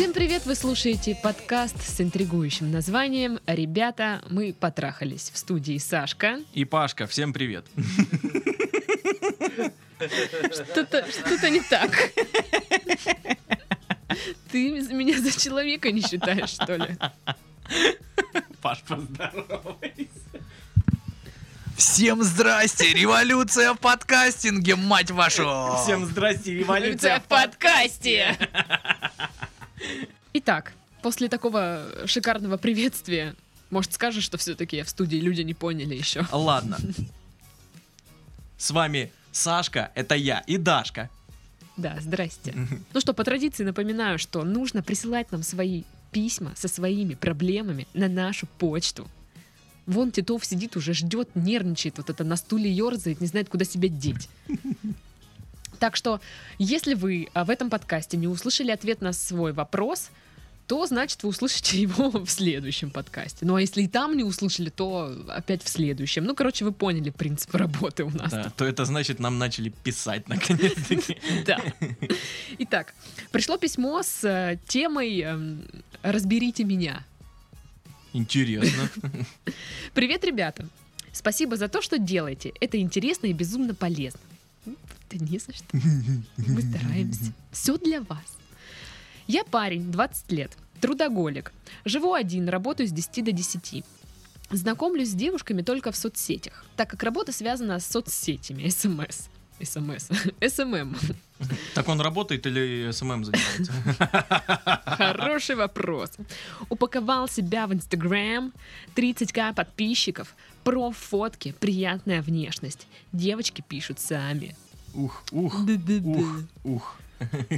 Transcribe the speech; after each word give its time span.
Всем 0.00 0.14
привет! 0.14 0.46
Вы 0.46 0.54
слушаете 0.54 1.14
подкаст 1.14 1.76
с 1.86 2.00
интригующим 2.00 2.70
названием 2.70 3.38
«Ребята, 3.46 4.22
мы 4.30 4.54
потрахались». 4.58 5.30
В 5.30 5.36
студии 5.36 5.76
Сашка. 5.76 6.40
И 6.54 6.64
Пашка, 6.64 7.06
всем 7.06 7.34
привет. 7.34 7.66
Что-то 9.98 11.04
что 11.06 11.50
не 11.50 11.60
так. 11.60 11.90
Ты 14.50 14.70
меня 14.70 15.20
за 15.20 15.38
человека 15.38 15.92
не 15.92 16.00
считаешь, 16.00 16.48
что 16.48 16.76
ли? 16.76 16.96
Паш, 18.62 18.82
поздоровайся. 18.88 20.08
Всем 21.76 22.22
здрасте! 22.22 22.94
Революция 22.94 23.74
в 23.74 23.78
подкастинге, 23.78 24.76
мать 24.76 25.10
вашу! 25.10 25.76
Всем 25.84 26.06
здрасте, 26.06 26.54
революция 26.54 27.20
в 27.20 27.24
подкасте! 27.24 28.38
Итак, 30.42 30.72
после 31.02 31.28
такого 31.28 31.84
шикарного 32.06 32.56
приветствия, 32.56 33.34
может, 33.68 33.92
скажешь, 33.92 34.24
что 34.24 34.38
все-таки 34.38 34.78
я 34.78 34.84
в 34.84 34.88
студии, 34.88 35.18
люди 35.18 35.42
не 35.42 35.52
поняли 35.52 35.94
еще. 35.94 36.26
Ладно. 36.32 36.78
С 38.56 38.70
вами 38.70 39.12
Сашка, 39.32 39.92
это 39.94 40.14
я, 40.14 40.38
и 40.46 40.56
Дашка. 40.56 41.10
Да, 41.76 41.98
здрасте. 42.00 42.54
Ну 42.94 43.00
что, 43.00 43.12
по 43.12 43.22
традиции 43.22 43.64
напоминаю, 43.64 44.18
что 44.18 44.42
нужно 44.42 44.82
присылать 44.82 45.30
нам 45.30 45.42
свои 45.42 45.82
письма 46.10 46.52
со 46.56 46.68
своими 46.68 47.12
проблемами 47.12 47.86
на 47.92 48.08
нашу 48.08 48.46
почту. 48.46 49.10
Вон 49.84 50.10
Титов 50.10 50.46
сидит 50.46 50.74
уже, 50.74 50.94
ждет, 50.94 51.28
нервничает, 51.34 51.98
вот 51.98 52.08
это 52.08 52.24
на 52.24 52.36
стуле 52.36 52.72
ерзает, 52.72 53.20
не 53.20 53.26
знает, 53.26 53.50
куда 53.50 53.66
себя 53.66 53.90
деть. 53.90 54.30
Так 55.80 55.96
что, 55.96 56.20
если 56.58 56.92
вы 56.92 57.28
а, 57.32 57.46
в 57.46 57.50
этом 57.50 57.70
подкасте 57.70 58.18
не 58.18 58.28
услышали 58.28 58.70
ответ 58.70 59.00
на 59.00 59.14
свой 59.14 59.54
вопрос, 59.54 60.10
то 60.70 60.86
значит 60.86 61.24
вы 61.24 61.30
услышите 61.30 61.80
его 61.82 62.10
в 62.10 62.30
следующем 62.30 62.90
подкасте. 62.90 63.44
Ну 63.44 63.56
а 63.56 63.60
если 63.60 63.82
и 63.82 63.88
там 63.88 64.16
не 64.16 64.22
услышали, 64.22 64.70
то 64.70 65.12
опять 65.26 65.64
в 65.64 65.68
следующем. 65.68 66.22
Ну, 66.22 66.36
короче, 66.36 66.64
вы 66.64 66.70
поняли 66.70 67.10
принцип 67.10 67.52
работы 67.56 68.04
у 68.04 68.10
нас. 68.10 68.30
Да, 68.30 68.52
то 68.56 68.64
это 68.64 68.84
значит, 68.84 69.18
нам 69.18 69.36
начали 69.36 69.70
писать 69.70 70.28
наконец-таки. 70.28 71.18
Да. 71.44 71.58
Итак, 72.58 72.94
пришло 73.32 73.56
письмо 73.56 74.02
с 74.04 74.22
э, 74.22 74.58
темой 74.68 75.20
эм, 75.20 75.62
«Разберите 76.02 76.62
меня». 76.62 77.04
Интересно. 78.12 78.88
Привет, 79.94 80.24
ребята. 80.24 80.68
Спасибо 81.12 81.56
за 81.56 81.66
то, 81.66 81.82
что 81.82 81.98
делаете. 81.98 82.52
Это 82.60 82.78
интересно 82.78 83.26
и 83.26 83.32
безумно 83.32 83.74
полезно. 83.74 84.20
Да 84.64 85.16
не 85.18 85.40
за 85.40 85.52
что. 85.52 85.66
Мы 86.36 86.62
стараемся. 86.62 87.32
Все 87.50 87.76
для 87.76 88.02
вас. 88.02 88.39
Я 89.30 89.44
парень, 89.44 89.92
20 89.92 90.32
лет, 90.32 90.50
трудоголик. 90.80 91.52
Живу 91.84 92.14
один, 92.14 92.48
работаю 92.48 92.88
с 92.88 92.90
10 92.90 93.24
до 93.26 93.30
10. 93.30 93.84
Знакомлюсь 94.50 95.10
с 95.10 95.14
девушками 95.14 95.62
только 95.62 95.92
в 95.92 95.96
соцсетях, 95.96 96.64
так 96.74 96.90
как 96.90 97.04
работа 97.04 97.30
связана 97.30 97.78
с 97.78 97.86
соцсетями, 97.86 98.68
СМС. 98.68 99.28
СМС. 99.62 100.08
СММ. 100.54 100.96
Так 101.74 101.86
он 101.86 102.00
работает 102.00 102.44
или 102.44 102.90
СММ 102.90 103.24
занимается? 103.24 103.72
Хороший 104.84 105.54
вопрос. 105.54 106.10
Упаковал 106.68 107.28
себя 107.28 107.68
в 107.68 107.72
Инстаграм, 107.72 108.52
30к 108.96 109.54
подписчиков, 109.54 110.34
про 110.64 110.90
фотки, 110.90 111.54
приятная 111.60 112.20
внешность. 112.20 112.88
Девочки 113.12 113.62
пишут 113.62 114.00
сами. 114.00 114.56
Ух, 114.92 115.22
ух, 115.30 115.54
ух, 116.04 116.26
ух. 116.64 116.96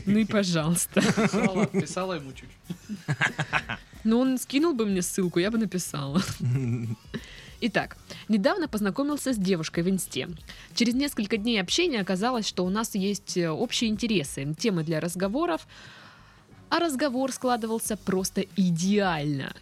Ну 0.06 0.18
и 0.18 0.24
пожалуйста. 0.24 1.00
Писала, 1.00 1.66
писала 1.66 2.12
ему 2.14 2.32
чуть. 2.32 2.48
Ну, 4.04 4.18
он 4.18 4.38
скинул 4.38 4.74
бы 4.74 4.84
мне 4.86 5.02
ссылку, 5.02 5.38
я 5.38 5.50
бы 5.50 5.58
написала. 5.58 6.20
Итак, 7.60 7.96
недавно 8.28 8.66
познакомился 8.66 9.32
с 9.32 9.36
девушкой 9.36 9.84
в 9.84 9.88
Инсте. 9.88 10.28
Через 10.74 10.94
несколько 10.94 11.36
дней 11.36 11.60
общения 11.60 12.00
оказалось, 12.00 12.44
что 12.44 12.64
у 12.64 12.70
нас 12.70 12.96
есть 12.96 13.36
э, 13.36 13.48
общие 13.48 13.88
интересы, 13.88 14.52
темы 14.58 14.82
для 14.82 14.98
разговоров, 14.98 15.68
а 16.70 16.80
разговор 16.80 17.30
складывался 17.30 17.96
просто 17.96 18.44
идеально. 18.56 19.54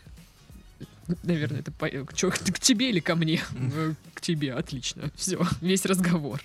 Наверное, 1.24 1.60
это 1.60 1.72
по... 1.72 1.88
к, 1.88 2.14
чё, 2.14 2.30
к 2.30 2.58
тебе 2.58 2.88
или 2.88 3.00
ко 3.00 3.16
мне? 3.16 3.42
К 4.14 4.22
тебе, 4.22 4.54
отлично. 4.54 5.10
Все, 5.14 5.46
весь 5.60 5.84
разговор. 5.84 6.40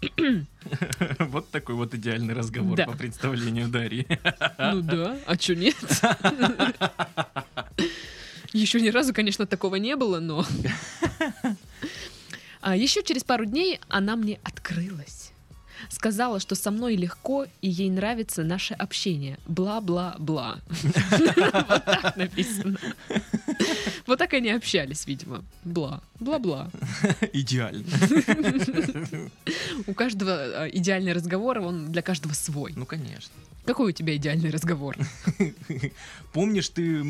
Вот 1.18 1.50
такой 1.50 1.74
вот 1.74 1.94
идеальный 1.94 2.34
разговор 2.34 2.76
Да. 2.76 2.86
по 2.86 2.92
представлению 2.96 3.68
Дарьи. 3.68 4.06
Ну 4.58 4.80
да, 4.82 5.18
а 5.26 5.36
чё 5.36 5.54
нет? 5.54 5.76
Еще 8.52 8.80
ни 8.80 8.88
разу, 8.88 9.14
конечно, 9.14 9.46
такого 9.46 9.76
не 9.76 9.94
было, 9.96 10.18
но... 10.20 10.44
А 12.62 12.76
еще 12.76 13.02
через 13.02 13.24
пару 13.24 13.46
дней 13.46 13.80
она 13.88 14.16
мне 14.16 14.38
открылась. 14.44 15.19
Сказала, 15.90 16.38
что 16.38 16.54
со 16.54 16.70
мной 16.70 16.94
легко 16.96 17.46
и 17.60 17.68
ей 17.68 17.90
нравится 17.90 18.44
наше 18.44 18.74
общение. 18.74 19.38
Бла-бла-бла. 19.46 20.60
Вот 21.68 21.84
так 21.84 22.16
написано. 22.16 22.78
Вот 24.06 24.18
так 24.18 24.32
они 24.34 24.50
общались, 24.50 25.06
видимо. 25.06 25.44
Бла. 25.64 26.00
Бла-бла. 26.20 26.70
Идеально. 27.32 27.84
У 29.86 29.94
каждого 29.94 30.32
а, 30.32 30.68
идеальный 30.68 31.12
разговор, 31.12 31.58
он 31.58 31.92
для 31.92 32.02
каждого 32.02 32.32
свой. 32.32 32.72
Ну, 32.76 32.86
конечно. 32.86 33.32
Какой 33.64 33.90
у 33.90 33.92
тебя 33.92 34.16
идеальный 34.16 34.50
разговор? 34.50 34.96
Помнишь, 36.32 36.70
ты, 36.70 37.04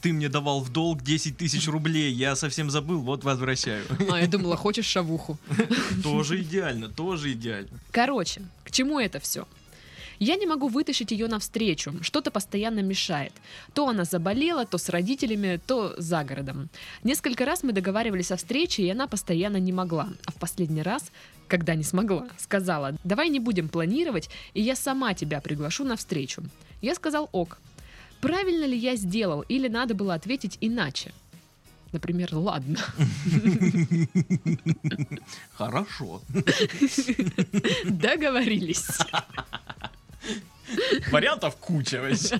ты 0.00 0.12
мне 0.12 0.28
давал 0.28 0.60
в 0.60 0.72
долг 0.72 1.02
10 1.02 1.36
тысяч 1.36 1.68
рублей, 1.68 2.12
я 2.12 2.34
совсем 2.34 2.70
забыл, 2.70 3.00
вот 3.00 3.24
возвращаю. 3.24 3.84
А, 4.10 4.20
я 4.20 4.26
думала, 4.26 4.56
хочешь 4.56 4.86
шавуху. 4.86 5.38
Тоже 6.02 6.40
идеально, 6.42 6.88
тоже 6.88 7.32
идеально. 7.32 7.68
Короче, 7.96 8.42
к 8.62 8.70
чему 8.72 9.00
это 9.00 9.20
все? 9.20 9.48
Я 10.18 10.36
не 10.36 10.44
могу 10.44 10.68
вытащить 10.68 11.12
ее 11.12 11.28
навстречу, 11.28 11.94
что-то 12.02 12.30
постоянно 12.30 12.80
мешает. 12.80 13.32
То 13.72 13.88
она 13.88 14.04
заболела, 14.04 14.66
то 14.66 14.76
с 14.76 14.90
родителями, 14.90 15.58
то 15.66 15.94
за 15.96 16.22
городом. 16.22 16.68
Несколько 17.04 17.46
раз 17.46 17.62
мы 17.62 17.72
договаривались 17.72 18.30
о 18.32 18.36
встрече, 18.36 18.82
и 18.82 18.90
она 18.90 19.06
постоянно 19.06 19.56
не 19.56 19.72
могла. 19.72 20.10
А 20.26 20.30
в 20.30 20.34
последний 20.34 20.82
раз, 20.82 21.10
когда 21.48 21.74
не 21.74 21.84
смогла, 21.84 22.28
сказала, 22.36 22.98
давай 23.02 23.30
не 23.30 23.40
будем 23.40 23.70
планировать, 23.70 24.28
и 24.52 24.60
я 24.60 24.76
сама 24.76 25.14
тебя 25.14 25.40
приглашу 25.40 25.84
на 25.84 25.96
встречу. 25.96 26.42
Я 26.82 26.94
сказал 26.96 27.30
ок. 27.32 27.56
Правильно 28.20 28.66
ли 28.66 28.76
я 28.76 28.96
сделал, 28.96 29.40
или 29.40 29.68
надо 29.68 29.94
было 29.94 30.12
ответить 30.12 30.58
иначе? 30.60 31.14
Например, 31.96 32.28
ладно. 32.34 32.78
Хорошо. 35.54 36.20
Договорились. 37.84 38.86
Вариантов 41.10 41.56
куча 41.56 42.02
вообще. 42.02 42.38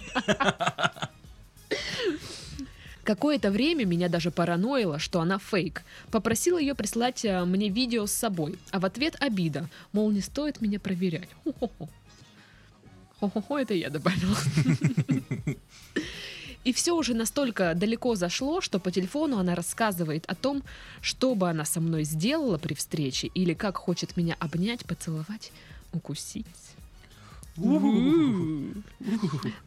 Какое-то 3.02 3.50
время 3.50 3.86
меня 3.86 4.10
даже 4.10 4.30
параноило, 4.30 4.98
что 4.98 5.22
она 5.22 5.38
фейк. 5.38 5.84
Попросила 6.10 6.58
ее 6.58 6.74
прислать 6.74 7.24
э, 7.24 7.42
мне 7.46 7.70
видео 7.70 8.04
с 8.04 8.12
собой, 8.12 8.58
а 8.72 8.78
в 8.78 8.84
ответ 8.84 9.16
обида, 9.20 9.70
мол, 9.92 10.10
не 10.10 10.20
стоит 10.20 10.60
меня 10.60 10.78
проверять. 10.78 11.30
Хо-хо-хо. 11.44 11.88
Хо-хо-хо, 13.20 13.58
это 13.58 13.72
я 13.72 13.88
добавила. 13.88 14.36
И 16.66 16.72
все 16.72 16.96
уже 16.96 17.14
настолько 17.14 17.74
далеко 17.76 18.16
зашло, 18.16 18.60
что 18.60 18.80
по 18.80 18.90
телефону 18.90 19.38
она 19.38 19.54
рассказывает 19.54 20.24
о 20.26 20.34
том, 20.34 20.64
что 21.00 21.36
бы 21.36 21.48
она 21.48 21.64
со 21.64 21.80
мной 21.80 22.02
сделала 22.02 22.58
при 22.58 22.74
встрече, 22.74 23.28
или 23.28 23.54
как 23.54 23.76
хочет 23.76 24.16
меня 24.16 24.34
обнять, 24.40 24.84
поцеловать, 24.84 25.52
укусить. 25.92 26.44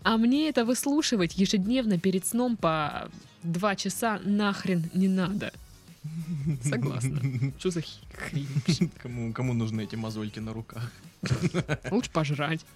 А 0.03 0.17
мне 0.17 0.49
это 0.49 0.65
выслушивать 0.65 1.37
ежедневно 1.37 1.97
перед 1.97 2.25
сном 2.25 2.57
по 2.57 3.09
два 3.43 3.77
часа 3.77 4.19
нахрен 4.25 4.89
не 4.93 5.07
надо. 5.07 5.53
Согласна. 6.61 7.21
Что 7.59 7.71
за 7.71 7.79
хи- 7.79 8.01
хрень? 8.13 8.91
Кому, 9.01 9.31
кому 9.31 9.53
нужны 9.53 9.85
эти 9.85 9.95
мозольки 9.95 10.39
на 10.39 10.51
руках? 10.51 10.91
Лучше 11.91 12.11
пожрать. 12.11 12.65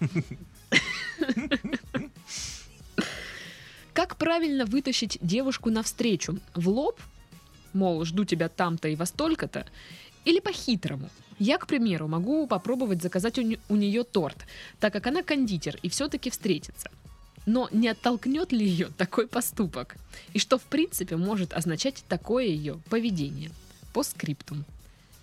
Как 3.94 4.16
правильно 4.16 4.64
вытащить 4.66 5.18
девушку 5.20 5.70
навстречу? 5.70 6.40
В 6.54 6.68
лоб? 6.68 7.00
Мол, 7.72 8.04
жду 8.04 8.24
тебя 8.24 8.48
там-то 8.48 8.88
и 8.88 8.96
во 8.96 9.06
столько-то? 9.06 9.66
Или 10.24 10.40
по-хитрому? 10.40 11.08
Я, 11.38 11.58
к 11.58 11.68
примеру, 11.68 12.08
могу 12.08 12.48
попробовать 12.48 13.00
заказать 13.02 13.38
у, 13.38 13.42
не- 13.42 13.60
у 13.68 13.76
нее 13.76 14.02
торт, 14.02 14.46
так 14.80 14.92
как 14.92 15.06
она 15.06 15.22
кондитер 15.22 15.78
и 15.82 15.88
все-таки 15.88 16.28
встретится. 16.28 16.90
Но 17.46 17.68
не 17.70 17.86
оттолкнет 17.88 18.50
ли 18.50 18.66
ее 18.66 18.88
такой 18.96 19.28
поступок? 19.28 19.96
И 20.32 20.40
что, 20.40 20.58
в 20.58 20.62
принципе, 20.62 21.16
может 21.16 21.52
означать 21.52 22.04
такое 22.08 22.46
ее 22.46 22.80
поведение? 22.90 23.52
По 23.92 24.02
скриптум. 24.02 24.64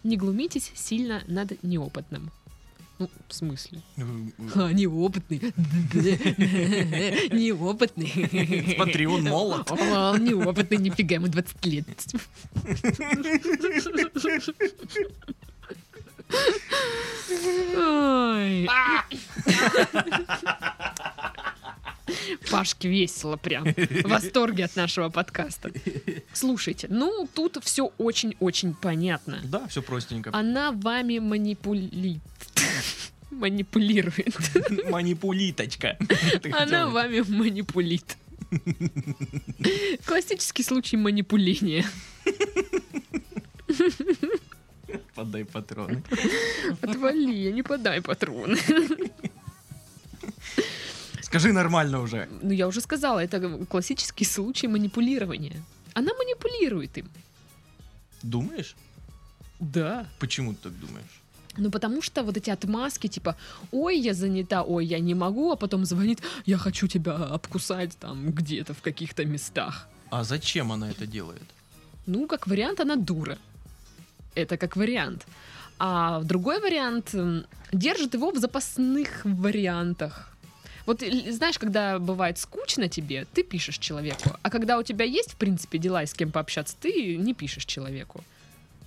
Не 0.04 0.16
глумитесь 0.16 0.72
сильно 0.76 1.24
над 1.28 1.62
неопытным. 1.62 2.32
Ну, 3.02 3.10
в 3.28 3.34
смысле? 3.34 3.82
А, 3.98 4.72
неопытный. 4.72 5.42
Неопытный. 7.32 8.76
Смотри, 8.76 9.08
он 9.08 9.24
молод. 9.24 9.72
Он 9.72 10.24
неопытный, 10.24 10.78
нифига, 10.78 11.16
ему 11.16 11.28
20 11.28 11.66
лет. 11.66 11.88
Пашке 22.52 22.90
весело 22.90 23.38
прям. 23.38 23.64
В 23.66 24.04
восторге 24.08 24.66
от 24.66 24.76
нашего 24.76 25.10
подкаста. 25.10 25.72
Слушайте, 26.34 26.88
ну 26.90 27.28
тут 27.34 27.58
все 27.64 27.92
очень-очень 27.98 28.74
понятно. 28.74 29.40
Да, 29.44 29.68
все 29.68 29.82
простенько. 29.82 30.30
Она 30.34 30.72
вами 30.72 31.20
манипулит. 31.20 32.22
Манипулирует. 33.32 34.36
Манипулиточка. 34.90 35.98
Она 36.54 36.88
вами 36.88 37.22
манипулит. 37.22 38.18
Классический 40.06 40.64
случай 40.64 40.98
манипуления. 40.98 41.86
Подай 45.16 45.46
патроны. 45.46 46.04
Отвали, 46.82 47.52
не 47.52 47.64
подай 47.64 48.02
патроны. 48.02 48.58
Скажи 51.22 51.54
нормально 51.54 52.02
уже. 52.02 52.28
Ну, 52.42 52.52
я 52.52 52.68
уже 52.68 52.82
сказала, 52.82 53.20
это 53.20 53.66
классический 53.70 54.26
случай 54.26 54.68
манипулирования. 54.68 55.64
Она 55.94 56.14
манипулирует 56.14 56.98
им. 56.98 57.10
Думаешь? 58.22 58.76
Да. 59.60 60.06
Почему 60.20 60.54
ты 60.54 60.64
так 60.64 60.80
думаешь? 60.80 61.21
Ну, 61.58 61.70
потому 61.72 62.02
что 62.02 62.24
вот 62.24 62.38
эти 62.38 62.50
отмазки, 62.50 63.08
типа, 63.08 63.36
ой, 63.72 63.98
я 64.00 64.14
занята, 64.14 64.64
ой, 64.64 64.86
я 64.86 65.00
не 65.00 65.16
могу, 65.16 65.52
а 65.52 65.56
потом 65.56 65.86
звонит, 65.86 66.20
я 66.46 66.58
хочу 66.58 66.88
тебя 66.88 67.14
обкусать 67.16 67.98
там 68.00 68.32
где-то 68.32 68.74
в 68.74 68.82
каких-то 68.82 69.26
местах. 69.26 69.88
А 70.10 70.24
зачем 70.24 70.72
она 70.72 70.90
это 70.92 71.06
делает? 71.06 71.44
Ну, 72.08 72.28
как 72.28 72.48
вариант, 72.48 72.80
она 72.80 72.96
дура. 72.96 73.38
Это 74.36 74.58
как 74.58 74.76
вариант. 74.78 75.26
А 75.78 76.22
другой 76.24 76.60
вариант 76.62 77.16
держит 77.74 78.14
его 78.14 78.32
в 78.32 78.38
запасных 78.38 79.22
вариантах. 79.26 80.28
Вот 80.86 81.04
л- 81.04 81.32
знаешь, 81.34 81.60
когда 81.60 82.00
бывает 82.00 82.38
скучно 82.38 82.88
тебе, 82.88 83.26
ты 83.34 83.44
пишешь 83.44 83.78
человеку. 83.78 84.30
А 84.42 84.50
когда 84.50 84.78
у 84.78 84.84
тебя 84.84 85.06
есть, 85.06 85.32
в 85.34 85.36
принципе, 85.36 85.78
дела 85.78 86.04
и 86.04 86.06
с 86.06 86.14
кем 86.14 86.32
пообщаться, 86.32 86.76
ты 86.82 87.16
не 87.18 87.34
пишешь 87.34 87.66
человеку. 87.66 88.24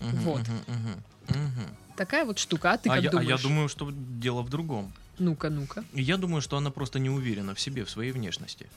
Мгм, 0.01 0.19
Вот. 0.25 0.41
мгм, 0.41 0.59
мгм, 0.67 1.03
мгм. 1.29 1.69
Такая 1.97 2.25
вот 2.25 2.39
штука. 2.39 2.73
А 2.73 2.79
ты 2.79 2.89
а, 2.89 2.95
как 2.95 3.03
я, 3.05 3.09
а 3.09 3.13
думаешь? 3.13 3.29
я 3.31 3.37
думаю, 3.49 3.69
что 3.69 3.91
дело 3.93 4.43
в 4.43 4.49
другом. 4.51 4.93
Ну-ка, 5.19 5.49
ну-ка. 5.51 5.85
Я 5.93 6.17
думаю, 6.17 6.43
что 6.43 6.57
она 6.57 6.71
просто 6.71 6.99
не 6.99 7.11
уверена 7.11 7.55
в 7.55 7.61
себе, 7.61 7.85
в 7.85 7.91
своей 7.91 8.11
внешности. 8.13 8.69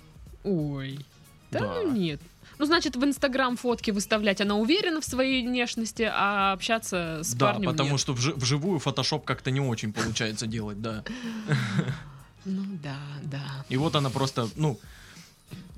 Ой. 0.44 1.00
Да, 1.52 1.60
Да. 1.60 1.74
ну 1.84 1.92
нет. 1.92 2.22
Ну, 2.60 2.66
значит, 2.66 2.96
в 2.96 3.04
Инстаграм 3.04 3.56
фотки 3.56 3.92
выставлять 3.92 4.42
она 4.42 4.56
уверена 4.56 5.00
в 5.02 5.06
своей 5.06 5.46
внешности, 5.48 6.10
а 6.12 6.54
общаться 6.54 7.22
с 7.24 7.34
да, 7.34 7.54
парнем 7.54 7.72
потому 7.72 7.92
нет. 7.92 8.00
что 8.00 8.14
вжи- 8.14 8.34
вживую 8.36 8.80
фотошоп 8.80 9.25
как-то 9.25 9.52
не 9.52 9.62
очень 9.62 9.94
получается 9.94 10.48
делать, 10.48 10.81
да. 10.81 11.04
Ну 12.46 12.64
да, 12.84 12.98
да. 13.24 13.66
И 13.69 13.78
вот 13.78 13.96
она 13.96 14.10
просто, 14.10 14.48
ну, 14.56 14.80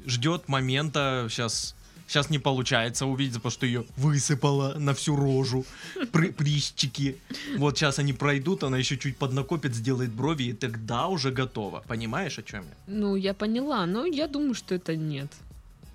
ждет 0.05 0.47
момента, 0.47 1.27
сейчас 1.29 1.75
сейчас 2.09 2.29
не 2.29 2.39
получается 2.39 3.05
увидеть, 3.05 3.35
потому 3.35 3.51
что 3.51 3.65
ее 3.65 3.85
высыпала 3.95 4.73
на 4.79 4.93
всю 4.93 5.15
рожу, 5.15 5.65
при, 6.11 6.31
прыщики. 6.31 7.17
Вот 7.57 7.77
сейчас 7.77 7.99
они 7.99 8.13
пройдут, 8.13 8.63
она 8.63 8.77
еще 8.77 8.97
чуть 8.97 9.17
поднакопит, 9.17 9.75
сделает 9.75 10.11
брови, 10.11 10.43
и 10.43 10.53
тогда 10.53 11.07
уже 11.07 11.31
готова. 11.31 11.83
Понимаешь, 11.87 12.39
о 12.39 12.43
чем 12.43 12.63
я? 12.63 12.75
Ну, 12.87 13.15
я 13.15 13.33
поняла, 13.33 13.85
но 13.85 14.05
я 14.05 14.27
думаю, 14.27 14.55
что 14.55 14.75
это 14.75 14.95
нет. 14.95 15.31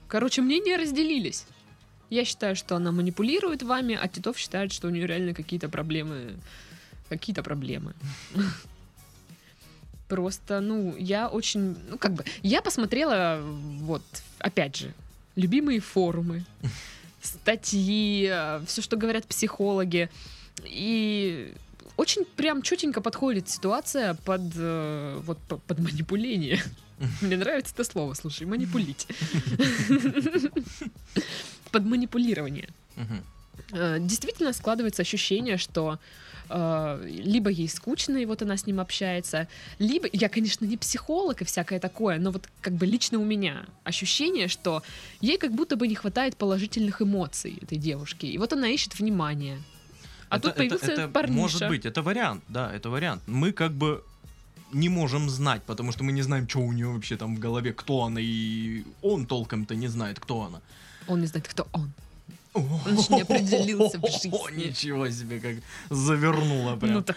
Короче, 0.09 0.43
мнения 0.43 0.77
разделились. 0.77 1.47
Я 2.11 2.25
считаю, 2.25 2.55
что 2.55 2.77
она 2.77 2.93
манипулирует 2.93 3.63
вами, 3.63 3.99
а 4.01 4.07
Титов 4.07 4.39
считает, 4.39 4.73
что 4.73 4.89
у 4.89 4.91
нее 4.91 5.07
реально 5.07 5.35
какие-то 5.35 5.69
проблемы. 5.69 6.37
Какие-то 7.09 7.43
проблемы. 7.43 7.95
Просто, 10.09 10.61
ну, 10.61 10.95
я 10.97 11.29
очень, 11.29 11.77
ну, 11.89 11.99
как 11.99 12.13
бы, 12.13 12.25
я 12.43 12.63
посмотрела, 12.63 13.41
вот, 13.43 14.03
опять 14.39 14.77
же, 14.77 14.95
любимые 15.37 15.81
форумы, 15.81 16.45
статьи, 17.23 18.27
все, 18.67 18.83
что 18.83 18.97
говорят 18.97 19.27
психологи, 19.27 20.09
и 20.65 21.53
очень 21.97 22.25
прям 22.25 22.63
четенько 22.63 23.01
подходит 23.01 23.49
ситуация 23.49 24.15
под, 24.25 24.43
э, 24.57 25.21
вот, 25.25 25.39
по- 25.49 25.59
под 25.59 25.79
манипуление. 25.79 26.63
Мне 27.21 27.37
нравится 27.37 27.73
это 27.75 27.85
слово, 27.85 28.15
слушай, 28.15 28.47
манипулить. 28.47 29.07
Под 31.71 31.85
манипулирование. 31.85 32.69
Э, 33.73 33.99
Действительно 34.01 34.53
складывается 34.53 35.03
ощущение, 35.03 35.57
что 35.57 35.99
э, 36.49 37.07
либо 37.25 37.51
ей 37.51 37.69
скучно, 37.69 38.19
и 38.19 38.27
вот 38.27 38.43
она 38.43 38.57
с 38.57 38.67
ним 38.67 38.81
общается, 38.81 39.49
либо, 39.79 40.09
я, 40.13 40.29
конечно, 40.29 40.65
не 40.65 40.77
психолог 40.77 41.43
и 41.43 41.45
всякое 41.45 41.81
такое, 41.81 42.19
но 42.19 42.31
вот 42.31 42.49
как 42.61 42.75
бы 42.75 42.87
лично 42.87 43.19
у 43.19 43.25
меня 43.25 43.65
ощущение, 43.85 44.49
что 44.49 44.83
ей 45.21 45.39
как 45.39 45.53
будто 45.53 45.77
бы 45.77 45.89
не 45.89 45.95
хватает 45.95 46.37
положительных 46.37 47.03
эмоций 47.03 47.59
этой 47.63 47.79
девушки, 47.79 48.27
и 48.27 48.39
вот 48.39 48.53
она 48.53 48.69
ищет 48.69 48.99
внимания. 48.99 49.59
А 50.29 50.37
Это- 50.37 50.49
тут 50.49 50.51
это- 50.53 50.59
появился 50.59 50.93
это 50.93 51.09
парниша. 51.09 51.41
Может 51.41 51.69
быть, 51.69 51.87
это 51.87 52.03
вариант, 52.03 52.43
да, 52.49 52.73
это 52.75 52.91
вариант. 52.91 53.23
Мы 53.27 53.53
как 53.53 53.73
бы 53.73 54.03
не 54.73 54.89
можем 54.89 55.31
знать, 55.31 55.63
потому 55.63 55.93
что 55.93 56.03
мы 56.05 56.13
не 56.13 56.23
знаем, 56.23 56.49
что 56.49 56.59
у 56.61 56.73
нее 56.73 56.89
вообще 56.89 57.17
там 57.17 57.37
в 57.37 57.39
голове, 57.39 57.73
кто 57.73 58.03
она, 58.03 58.21
и 58.21 58.83
он 59.03 59.27
толком-то 59.27 59.75
не 59.77 59.89
знает, 59.89 60.19
кто 60.19 60.43
она. 60.43 60.61
Он 61.07 61.21
не 61.21 61.27
знает, 61.27 61.47
кто 61.47 61.67
он. 61.73 61.93
Он 62.55 62.97
еще 62.97 63.15
не 63.15 63.23
определился 63.23 63.99
в 63.99 64.07
жизни. 64.07 64.69
Ничего 64.69 65.11
себе, 65.11 65.41
как 65.41 65.57
завернула 65.91 66.77
прям. 66.77 66.95
Ну 66.95 67.03
так, 67.03 67.17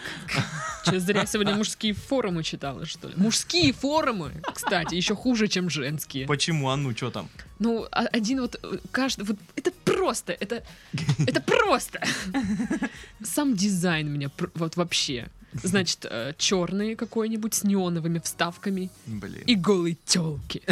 что, 0.82 0.98
зря 0.98 1.26
сегодня 1.26 1.54
мужские 1.54 1.94
форумы 1.94 2.42
читала, 2.42 2.84
что 2.86 3.08
ли? 3.08 3.14
Мужские 3.16 3.72
форумы, 3.72 4.32
кстати, 4.52 4.96
еще 4.96 5.14
хуже, 5.14 5.46
чем 5.48 5.70
женские. 5.70 6.26
Почему? 6.26 6.70
А 6.70 6.76
ну, 6.76 6.94
что 6.96 7.10
там? 7.10 7.28
Ну, 7.60 7.86
один 7.90 8.40
вот, 8.40 8.60
каждый, 8.90 9.24
вот 9.24 9.36
это 9.56 9.70
просто, 9.84 10.32
это, 10.32 10.64
это 11.26 11.40
просто. 11.40 12.00
Сам 13.22 13.54
дизайн 13.54 14.10
меня 14.12 14.30
вот 14.54 14.76
вообще. 14.76 15.28
Значит, 15.62 16.04
черные 16.36 16.94
какой-нибудь 16.94 17.54
с 17.54 17.64
неоновыми 17.64 18.18
вставками 18.18 18.90
Блин. 19.06 19.42
и 19.46 19.54
голые 19.54 19.96
телки. 20.04 20.62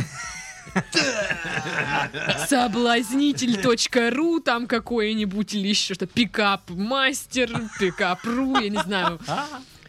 Соблазнитель.ру 2.48 4.40
там 4.40 4.66
какой-нибудь 4.66 5.54
или 5.54 5.68
еще 5.68 5.94
что 5.94 6.06
пикап 6.06 6.68
мастер, 6.70 7.50
пикап.ру, 7.78 8.58
я 8.60 8.68
не 8.68 8.78
знаю. 8.78 9.18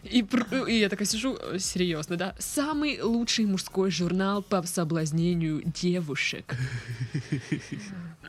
И, 0.02 0.24
и 0.68 0.78
я 0.78 0.88
такая 0.88 1.06
сижу, 1.06 1.36
э, 1.40 1.58
серьезно, 1.58 2.16
да? 2.16 2.34
Самый 2.38 3.00
лучший 3.00 3.46
мужской 3.46 3.90
журнал 3.90 4.42
по 4.42 4.62
соблазнению 4.62 5.62
девушек. 5.64 6.56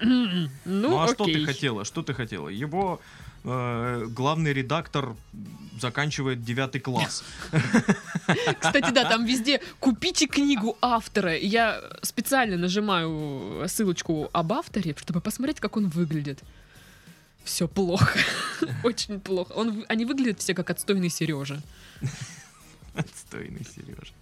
Ну, 0.01 0.49
Ну, 0.65 0.99
а 0.99 1.07
что 1.07 1.25
ты 1.25 1.45
хотела? 1.45 1.85
Что 1.85 2.03
ты 2.03 2.13
хотела? 2.13 2.49
Его 2.49 3.01
э, 3.43 4.05
главный 4.09 4.53
редактор 4.53 5.15
заканчивает 5.79 6.43
девятый 6.43 6.81
класс. 6.81 7.23
Кстати, 8.59 8.91
да, 8.91 9.05
там 9.05 9.25
везде 9.25 9.61
купите 9.79 10.27
книгу 10.27 10.77
автора. 10.81 11.35
Я 11.37 11.81
специально 12.01 12.57
нажимаю 12.57 13.65
ссылочку 13.67 14.29
об 14.33 14.53
авторе, 14.53 14.95
чтобы 14.97 15.21
посмотреть, 15.21 15.59
как 15.59 15.77
он 15.77 15.87
выглядит. 15.87 16.39
Все 17.43 17.67
плохо. 17.67 18.19
Очень 18.83 19.19
плохо. 19.19 19.53
Он, 19.53 19.85
они 19.87 20.05
выглядят 20.05 20.39
все 20.39 20.53
как 20.53 20.69
отстойный 20.69 21.09
Сережа. 21.09 21.61
Отстойный 22.93 23.65
Сережа. 23.65 24.13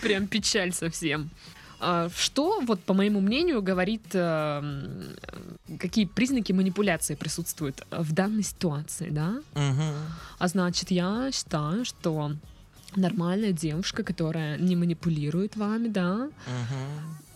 Прям 0.00 0.26
печаль 0.26 0.72
совсем. 0.72 1.30
А, 1.80 2.08
Что, 2.14 2.60
вот 2.60 2.82
по 2.82 2.94
моему 2.94 3.20
мнению, 3.20 3.62
говорит, 3.62 4.04
э, 4.12 5.14
какие 5.78 6.04
признаки 6.04 6.52
манипуляции 6.52 7.14
присутствуют 7.14 7.86
в 7.90 8.12
данной 8.12 8.42
ситуации, 8.42 9.08
да? 9.10 9.40
А 10.38 10.48
значит, 10.48 10.90
я 10.90 11.30
считаю, 11.32 11.84
что 11.84 12.32
нормальная 12.96 13.52
девушка, 13.52 14.02
которая 14.02 14.58
не 14.58 14.76
манипулирует 14.76 15.56
вами, 15.56 15.88
да, 15.88 16.28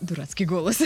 дурацкий 0.01 0.45
голос, 0.45 0.81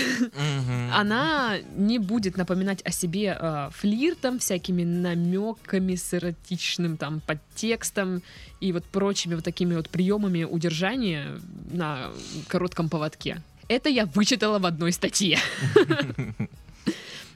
она 0.93 1.57
не 1.75 1.99
будет 1.99 2.37
напоминать 2.37 2.81
о 2.85 2.91
себе 2.91 3.37
э, 3.39 3.69
флиртом, 3.71 4.39
всякими 4.39 4.83
намеками 4.83 5.95
с 5.95 6.13
эротичным 6.13 6.97
там 6.97 7.21
подтекстом 7.21 8.21
и 8.61 8.71
вот 8.71 8.85
прочими 8.85 9.35
вот 9.35 9.43
такими 9.43 9.75
вот 9.75 9.89
приемами 9.89 10.43
удержания 10.43 11.39
на 11.71 12.11
коротком 12.47 12.89
поводке. 12.89 13.41
Это 13.67 13.89
я 13.89 14.05
вычитала 14.05 14.59
в 14.59 14.65
одной 14.65 14.91
статье. 14.91 15.37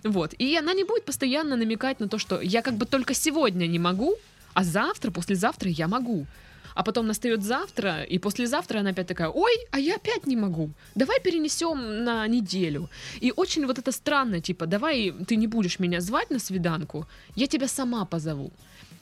Вот. 0.06 0.34
И 0.38 0.58
она 0.58 0.74
не 0.74 0.84
будет 0.84 1.06
постоянно 1.06 1.56
намекать 1.56 2.02
на 2.02 2.10
то, 2.10 2.18
что 2.18 2.42
я 2.42 2.62
как 2.62 2.76
бы 2.76 2.86
только 2.86 3.14
сегодня 3.14 3.68
не 3.68 3.80
могу, 3.80 4.18
а 4.54 4.64
завтра, 4.64 5.12
послезавтра 5.12 5.70
я 5.70 5.88
могу. 5.88 6.26
А 6.76 6.84
потом 6.84 7.08
настает 7.08 7.44
завтра, 7.44 8.04
и 8.04 8.18
послезавтра 8.18 8.80
она 8.80 8.90
опять 8.90 9.08
такая, 9.08 9.30
ой, 9.30 9.52
а 9.72 9.80
я 9.80 9.96
опять 9.96 10.26
не 10.28 10.36
могу. 10.36 10.72
Давай 10.96 11.20
перенесем 11.20 12.04
на 12.04 12.28
неделю. 12.28 12.90
И 13.22 13.32
очень 13.36 13.66
вот 13.66 13.78
это 13.78 13.92
странно, 13.92 14.40
типа, 14.40 14.66
давай 14.66 15.14
ты 15.28 15.36
не 15.36 15.48
будешь 15.48 15.80
меня 15.80 16.02
звать 16.02 16.32
на 16.32 16.40
свиданку, 16.40 17.06
я 17.36 17.48
тебя 17.48 17.68
сама 17.68 18.06
позову. 18.06 18.52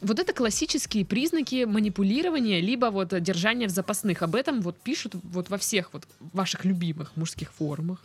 Вот 0.02 0.20
это 0.20 0.34
классические 0.34 1.06
признаки 1.06 1.66
манипулирования, 1.66 2.60
либо 2.60 2.88
вот 2.88 3.22
держания 3.22 3.68
в 3.68 3.72
запасных. 3.72 4.24
Об 4.24 4.36
этом 4.36 4.62
вот 4.62 4.76
пишут 4.78 5.14
вот 5.24 5.50
во 5.50 5.58
всех 5.58 5.94
вот 5.94 6.08
ваших 6.34 6.66
любимых 6.66 7.16
мужских 7.16 7.54
форумах. 7.54 8.04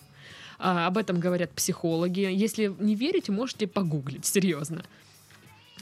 А, 0.59 0.87
об 0.87 0.99
этом 0.99 1.21
говорят 1.21 1.51
психологи. 1.53 2.21
Если 2.21 2.75
не 2.79 2.95
верите, 2.95 3.33
можете 3.33 3.67
погуглить, 3.67 4.27
серьезно. 4.27 4.85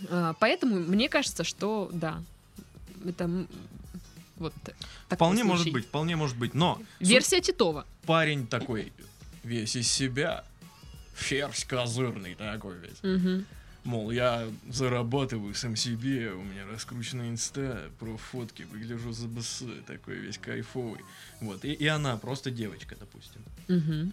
А, 0.08 0.34
поэтому 0.40 0.76
мне 0.76 1.08
кажется, 1.08 1.44
что 1.44 1.90
да, 1.92 2.22
это 3.06 3.46
вот 4.36 4.52
такой 5.08 5.16
Вполне 5.16 5.44
может 5.44 5.62
случай. 5.64 5.72
быть, 5.74 5.86
вполне 5.86 6.16
может 6.16 6.36
быть. 6.36 6.54
Но 6.54 6.76
суть- 6.98 7.08
Версия 7.08 7.40
Титова. 7.40 7.86
парень 8.06 8.46
такой, 8.46 8.92
весь 9.42 9.76
из 9.76 9.90
себя, 9.90 10.44
ферзь 11.14 11.64
козырный 11.64 12.34
такой 12.34 12.76
весь. 12.78 13.02
Мгм. 13.02 13.46
Мол, 13.84 14.10
я 14.10 14.48
зарабатываю 14.70 15.54
сам 15.54 15.76
себе, 15.76 16.32
у 16.32 16.42
меня 16.42 16.64
раскрученная 16.72 17.28
инста, 17.28 17.90
про 18.00 18.16
фотки, 18.16 18.62
выгляжу 18.62 19.12
за 19.12 19.28
БС, 19.28 19.62
такой 19.86 20.14
весь 20.16 20.38
кайфовый. 20.38 21.00
Вот, 21.42 21.64
и, 21.66 21.72
и 21.72 21.86
она 21.86 22.16
просто 22.16 22.50
девочка, 22.50 22.96
допустим. 22.98 23.42
Мгм. 23.68 24.12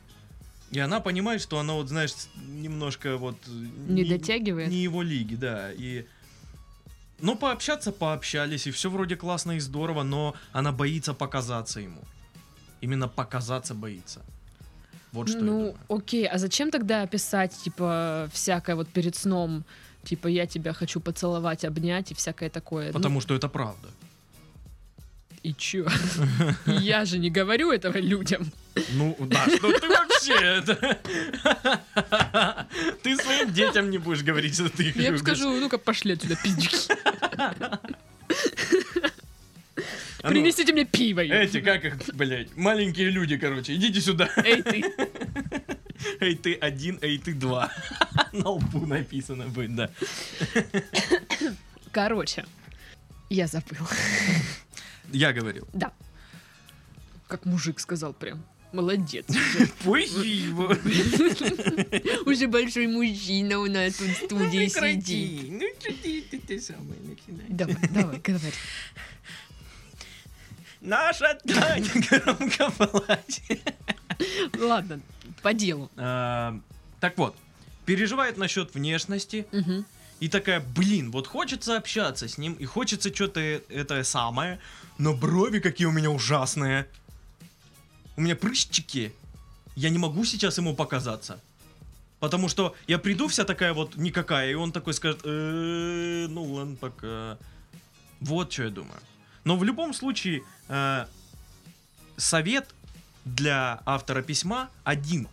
И 0.72 0.80
она 0.80 1.02
понимает, 1.02 1.42
что 1.42 1.60
она 1.60 1.74
вот, 1.74 1.90
знаешь, 1.90 2.14
немножко 2.36 3.18
вот... 3.18 3.36
э, 3.48 3.92
Не 3.92 4.06
дотягивает? 4.06 4.70
Не 4.70 4.78
его 4.84 5.02
лиги, 5.02 5.36
да, 5.36 5.72
и... 5.74 6.06
Ну, 7.20 7.36
пообщаться 7.36 7.92
пообщались, 7.92 8.66
и 8.68 8.72
все 8.72 8.90
вроде 8.90 9.16
классно 9.16 9.52
и 9.52 9.60
здорово, 9.60 10.04
но 10.04 10.34
она 10.54 10.72
боится 10.72 11.14
показаться 11.14 11.80
ему. 11.80 12.02
Именно 12.82 13.08
показаться 13.08 13.76
боится. 13.76 14.22
Вот 15.12 15.30
что 15.30 15.42
ну, 15.42 15.76
окей, 15.90 16.26
а 16.28 16.38
зачем 16.38 16.72
тогда 16.72 17.06
писать, 17.06 17.54
типа, 17.64 18.30
всякое 18.34 18.76
вот 18.76 18.88
перед 18.88 19.16
сном, 19.16 19.66
типа, 20.04 20.28
я 20.28 20.48
тебя 20.48 20.74
хочу 20.74 21.00
поцеловать, 21.02 21.66
обнять 21.66 22.12
и 22.12 22.16
всякое 22.16 22.50
такое? 22.50 22.88
Ну, 22.88 22.94
Потому 22.94 23.22
что 23.22 23.36
это 23.36 23.50
правда. 23.50 23.90
И 25.44 25.54
чё? 25.54 25.88
Я 26.66 27.06
же 27.06 27.18
не 27.18 27.30
говорю 27.30 27.72
этого 27.72 27.98
людям. 27.98 28.52
Ну, 28.94 29.16
да, 29.20 29.46
что 29.48 29.80
ты 29.80 29.88
вообще 29.90 30.34
это? 30.34 31.00
Ты 33.04 33.18
своим 33.18 33.52
детям 33.52 33.90
не 33.90 33.98
будешь 33.98 34.24
говорить, 34.24 34.54
что 34.54 34.70
ты 34.70 34.90
их 34.90 34.96
Я 34.96 35.18
скажу, 35.18 35.50
ну-ка 35.60 35.78
пошли 35.78 36.14
отсюда, 36.14 36.36
пиздюки. 36.42 36.78
А 40.24 40.28
ну, 40.28 40.30
Принесите 40.30 40.72
мне 40.72 40.86
пиво. 40.86 41.22
Эти, 41.22 41.62
как 41.62 41.84
их, 41.84 41.96
блядь, 42.14 42.56
маленькие 42.56 43.10
люди, 43.10 43.38
короче, 43.38 43.74
идите 43.74 44.00
сюда. 44.00 44.30
Эй, 44.38 44.62
ты. 44.62 44.84
Эй, 46.20 46.36
ты 46.36 46.54
один, 46.54 47.00
эй, 47.02 47.18
ты 47.18 47.34
два. 47.34 47.72
На 48.32 48.50
лбу 48.50 48.86
написано 48.86 49.48
будет, 49.48 49.76
да. 49.76 49.90
Короче, 51.92 52.46
я 53.30 53.48
забыл. 53.48 53.88
Я 55.12 55.34
говорил. 55.34 55.68
Да. 55.74 55.92
Как 57.28 57.46
мужик 57.46 57.80
сказал 57.80 58.14
прям. 58.14 58.44
Молодец. 58.74 59.26
Спасибо. 59.82 60.78
Уже 62.26 62.48
большой 62.48 62.88
мужчина 62.88 63.60
у 63.60 63.66
нас 63.66 63.96
тут 63.96 64.08
в 64.08 64.26
студии 64.26 64.68
сидит. 64.68 65.52
Ну, 65.52 65.68
что 65.80 65.94
ты, 66.02 66.22
ты, 66.40 66.62
самое 66.62 67.00
начинаешь? 67.02 67.50
Давай, 67.50 67.76
давай, 67.90 68.20
говори. 68.20 68.54
Наша 70.80 71.38
Таня 71.46 71.90
громко 72.10 72.72
плачет. 72.72 73.74
Ладно, 74.58 75.02
по 75.42 75.54
делу. 75.54 75.92
А, 75.98 76.60
Так 77.00 77.18
вот, 77.18 77.36
переживает 77.86 78.38
насчет 78.38 78.74
внешности. 78.74 79.46
И 80.22 80.30
такая, 80.30 80.60
блин, 80.60 81.10
вот 81.10 81.26
хочется 81.26 81.78
общаться 81.78 82.28
с 82.28 82.38
ним, 82.38 82.54
и 82.54 82.66
хочется 82.66 83.14
что-то 83.14 83.40
это 83.40 84.04
самое, 84.04 84.60
но 85.00 85.16
брови 85.16 85.60
какие 85.60 85.88
у 85.88 85.92
меня 85.92 86.12
ужасные. 86.12 86.88
У 88.16 88.22
меня 88.22 88.36
прыщики. 88.36 89.14
Я 89.76 89.90
не 89.90 89.98
могу 89.98 90.24
сейчас 90.24 90.60
ему 90.60 90.76
показаться. 90.76 91.42
Потому 92.20 92.50
что 92.50 92.76
я 92.86 93.00
приду 93.00 93.28
вся 93.28 93.46
такая 93.46 93.74
вот 93.74 93.96
никакая, 93.96 94.52
и 94.52 94.54
он 94.54 94.72
такой 94.72 94.94
скажет, 94.94 95.22
«Э, 95.24 96.28
ну 96.30 96.44
ладно, 96.44 96.76
пока. 96.76 97.40
Вот 98.20 98.54
что 98.54 98.64
я 98.64 98.70
думаю. 98.70 99.00
Но 99.44 99.58
в 99.58 99.64
любом 99.64 99.92
случае, 99.92 100.44
э, 100.68 101.08
совет 102.18 102.70
для 103.26 103.82
автора 103.88 104.22
письма 104.22 104.70
один. 104.84 105.28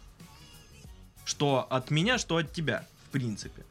Что 1.27 1.67
от 1.69 1.91
меня, 1.91 2.17
что 2.17 2.39
от 2.39 2.55
тебя, 2.55 2.87
в 3.07 3.11
принципе. 3.11 3.65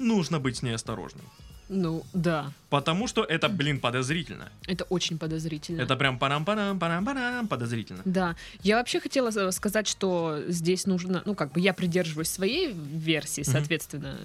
Нужно 0.00 0.40
быть 0.40 0.56
с 0.56 0.62
ней 0.62 0.74
осторожным. 0.74 1.24
Ну, 1.68 2.02
да. 2.12 2.52
Потому 2.68 3.06
что 3.06 3.22
это, 3.22 3.48
блин, 3.48 3.78
подозрительно. 3.78 4.50
Это 4.66 4.84
очень 4.84 5.18
подозрительно. 5.18 5.80
Это 5.80 5.94
прям 5.94 6.18
парам-парам, 6.18 6.80
парам-парам, 6.80 7.46
подозрительно. 7.46 8.02
Да, 8.04 8.34
я 8.64 8.76
вообще 8.76 8.98
хотела 8.98 9.28
э, 9.28 9.52
сказать, 9.52 9.86
что 9.86 10.40
здесь 10.48 10.86
нужно, 10.86 11.22
ну 11.26 11.36
как 11.36 11.52
бы 11.52 11.60
я 11.60 11.72
придерживаюсь 11.72 12.28
своей 12.28 12.72
версии, 12.72 13.42
соответственно, 13.42 14.18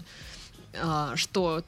а, 0.81 1.15
что 1.15 1.63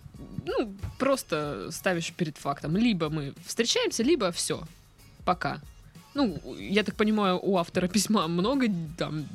ну 0.45 0.73
просто 0.97 1.69
ставишь 1.71 2.11
перед 2.11 2.37
фактом, 2.37 2.75
либо 2.75 3.09
мы 3.09 3.33
встречаемся, 3.45 4.01
либо 4.01 4.31
все, 4.31 4.63
пока. 5.25 5.61
Ну, 6.15 6.41
я 6.57 6.83
так 6.83 6.95
понимаю, 6.95 7.39
у 7.39 7.57
автора 7.57 7.87
письма 7.87 8.27
много 8.27 8.65
там 8.97 9.27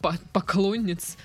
по- 0.00 0.18
поклонниц, 0.32 1.16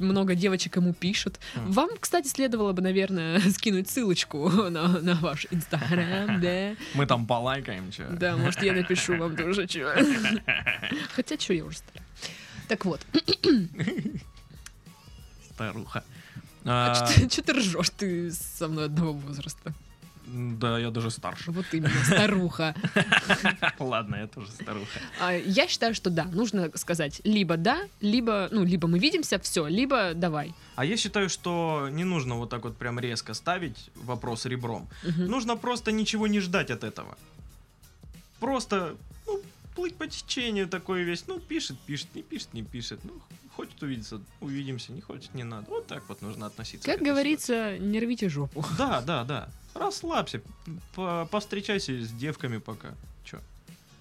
много 0.00 0.34
девочек 0.34 0.76
ему 0.76 0.92
пишут. 0.92 1.38
Мгм. 1.54 1.72
Вам, 1.72 1.90
кстати, 1.98 2.28
следовало 2.28 2.72
бы, 2.72 2.82
наверное, 2.82 3.40
скинуть 3.50 3.88
ссылочку 3.90 4.48
на, 4.48 4.88
на 5.00 5.14
ваш 5.16 5.46
инстаграм, 5.50 6.40
да. 6.40 6.74
Мы 6.94 7.06
там 7.06 7.26
полайкаем, 7.26 7.90
че. 7.90 8.06
Да, 8.10 8.36
может, 8.36 8.62
я 8.62 8.72
напишу 8.72 9.16
вам 9.16 9.36
тоже, 9.36 9.68
что. 9.68 9.94
Хотя, 11.14 11.38
что 11.38 11.54
я 11.54 11.64
уже 11.64 11.78
старая. 11.78 12.06
Так 12.68 12.84
вот, 12.84 13.00
Старуха. 15.54 16.04
а 16.64 16.92
А, 16.92 17.06
что 17.28 17.42
ты 17.42 17.52
ржешь? 17.52 17.90
Ты 17.96 18.30
со 18.30 18.68
мной 18.68 18.86
одного 18.86 19.12
возраста. 19.12 19.72
Да, 20.34 20.78
я 20.78 20.90
даже 20.90 21.10
старше. 21.10 21.50
Вот 21.50 21.66
именно, 21.72 21.90
старуха. 22.04 22.74
Ладно, 23.78 24.16
я 24.16 24.26
тоже 24.26 24.50
старуха. 24.50 25.00
А, 25.20 25.32
Я 25.32 25.66
считаю, 25.68 25.94
что 25.94 26.10
да, 26.10 26.24
нужно 26.24 26.70
сказать 26.74 27.20
либо 27.24 27.56
да, 27.56 27.78
либо, 28.00 28.48
ну, 28.50 28.64
либо 28.64 28.88
мы 28.88 28.98
видимся, 28.98 29.38
все, 29.38 29.66
либо 29.66 30.12
давай. 30.14 30.54
А 30.76 30.84
я 30.84 30.96
считаю, 30.96 31.28
что 31.28 31.88
не 31.90 32.04
нужно 32.04 32.34
вот 32.34 32.50
так 32.50 32.64
вот 32.64 32.76
прям 32.76 33.00
резко 33.00 33.34
ставить 33.34 33.90
вопрос 33.96 34.46
ребром. 34.46 34.88
Нужно 35.16 35.56
просто 35.56 35.92
ничего 35.92 36.26
не 36.26 36.40
ждать 36.40 36.70
от 36.70 36.84
этого. 36.84 37.16
Просто, 38.40 38.96
плыть 39.78 39.94
по 39.94 40.08
течению 40.08 40.66
такой 40.68 41.04
весь. 41.04 41.24
Ну, 41.28 41.38
пишет, 41.38 41.78
пишет, 41.86 42.08
не 42.12 42.22
пишет, 42.22 42.52
не 42.52 42.64
пишет. 42.64 42.98
Ну, 43.04 43.12
хочет 43.54 43.80
увидеться, 43.80 44.20
увидимся, 44.40 44.90
не 44.92 45.00
хочет, 45.00 45.32
не 45.34 45.44
надо. 45.44 45.66
Вот 45.70 45.86
так 45.86 46.02
вот 46.08 46.20
нужно 46.20 46.46
относиться. 46.46 46.84
Как 46.90 47.00
говорится, 47.00 47.78
не 47.78 48.00
рвите 48.00 48.28
жопу. 48.28 48.62
ситуации. 48.62 48.76
Да, 48.78 49.00
да, 49.02 49.24
да. 49.24 49.48
Расслабься, 49.74 50.40
по- 50.96 51.28
повстречайся 51.30 51.92
с 51.92 52.10
девками 52.10 52.58
пока. 52.58 52.88
Чё? 53.24 53.38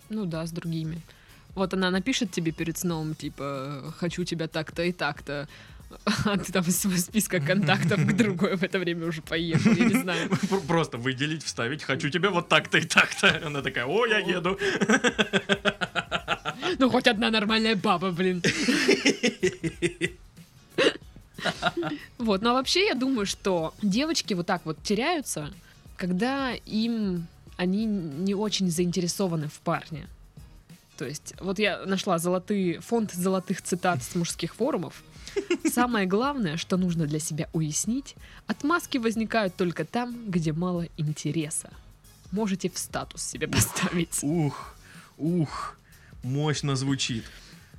Ну 0.09 0.25
да, 0.25 0.47
с 0.47 0.51
другими. 0.51 0.99
Вот 1.53 1.73
она 1.75 1.91
напишет 1.91 2.31
тебе 2.31 2.51
перед 2.51 2.77
сном, 2.79 3.13
типа, 3.13 3.93
хочу 3.99 4.23
тебя 4.23 4.47
так-то 4.47 4.81
и 4.81 4.91
так-то. 4.91 5.47
А 6.25 6.37
ты 6.45 6.51
там 6.51 6.63
из 6.65 6.79
своего 6.79 6.99
списка 6.99 7.39
контактов 7.39 8.05
к 8.05 8.13
другой 8.13 8.55
в 8.55 8.63
это 8.63 8.79
время 8.79 9.07
уже 9.07 9.21
поехал, 9.21 9.71
я 9.71 9.85
не 9.85 10.01
знаю. 10.01 10.29
Пр- 10.49 10.61
Просто 10.67 10.97
выделить, 10.97 11.43
вставить, 11.43 11.83
хочу 11.83 12.09
тебя 12.09 12.29
вот 12.29 12.49
так-то 12.49 12.77
и 12.77 12.85
так-то. 12.85 13.41
Она 13.45 13.61
такая, 13.61 13.85
о, 13.85 14.05
я 14.05 14.19
еду. 14.19 14.57
Ну, 16.79 16.89
хоть 16.89 17.07
одна 17.07 17.29
нормальная 17.29 17.75
баба, 17.75 18.11
блин. 18.11 18.41
Вот, 22.17 22.41
но 22.41 22.53
вообще 22.53 22.87
я 22.87 22.93
думаю, 22.93 23.25
что 23.25 23.73
девочки 23.81 24.33
вот 24.33 24.47
так 24.47 24.65
вот 24.65 24.81
теряются, 24.83 25.53
когда 25.95 26.53
им 26.65 27.27
они 27.57 27.85
не 27.85 28.33
очень 28.35 28.69
заинтересованы 28.69 29.47
в 29.47 29.59
парне. 29.59 30.07
То 30.97 31.05
есть, 31.05 31.35
вот 31.39 31.59
я 31.59 31.85
нашла 31.85 32.17
золотые, 32.17 32.79
фонд 32.81 33.11
золотых 33.13 33.61
цитат 33.61 34.03
с 34.03 34.15
мужских 34.15 34.55
форумов. 34.55 35.03
Самое 35.65 36.05
главное, 36.05 36.57
что 36.57 36.77
нужно 36.77 37.05
для 37.05 37.19
себя 37.19 37.49
уяснить, 37.53 38.15
отмазки 38.47 38.97
возникают 38.97 39.55
только 39.55 39.85
там, 39.85 40.29
где 40.29 40.53
мало 40.53 40.87
интереса. 40.97 41.69
Можете 42.31 42.69
в 42.69 42.77
статус 42.77 43.23
себе 43.23 43.47
поставить. 43.47 44.19
Ух, 44.21 44.75
ух, 45.17 45.77
мощно 46.23 46.75
звучит. 46.75 47.23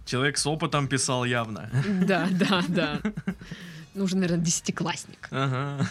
Человек 0.07 0.39
с 0.39 0.47
опытом 0.47 0.89
писал 0.89 1.25
явно. 1.25 1.71
Да, 2.07 2.29
да, 2.31 2.65
да. 2.69 3.01
Нужен, 3.99 4.21
наверное, 4.21 4.45
десятиклассник. 4.45 5.29
Ага. 5.31 5.87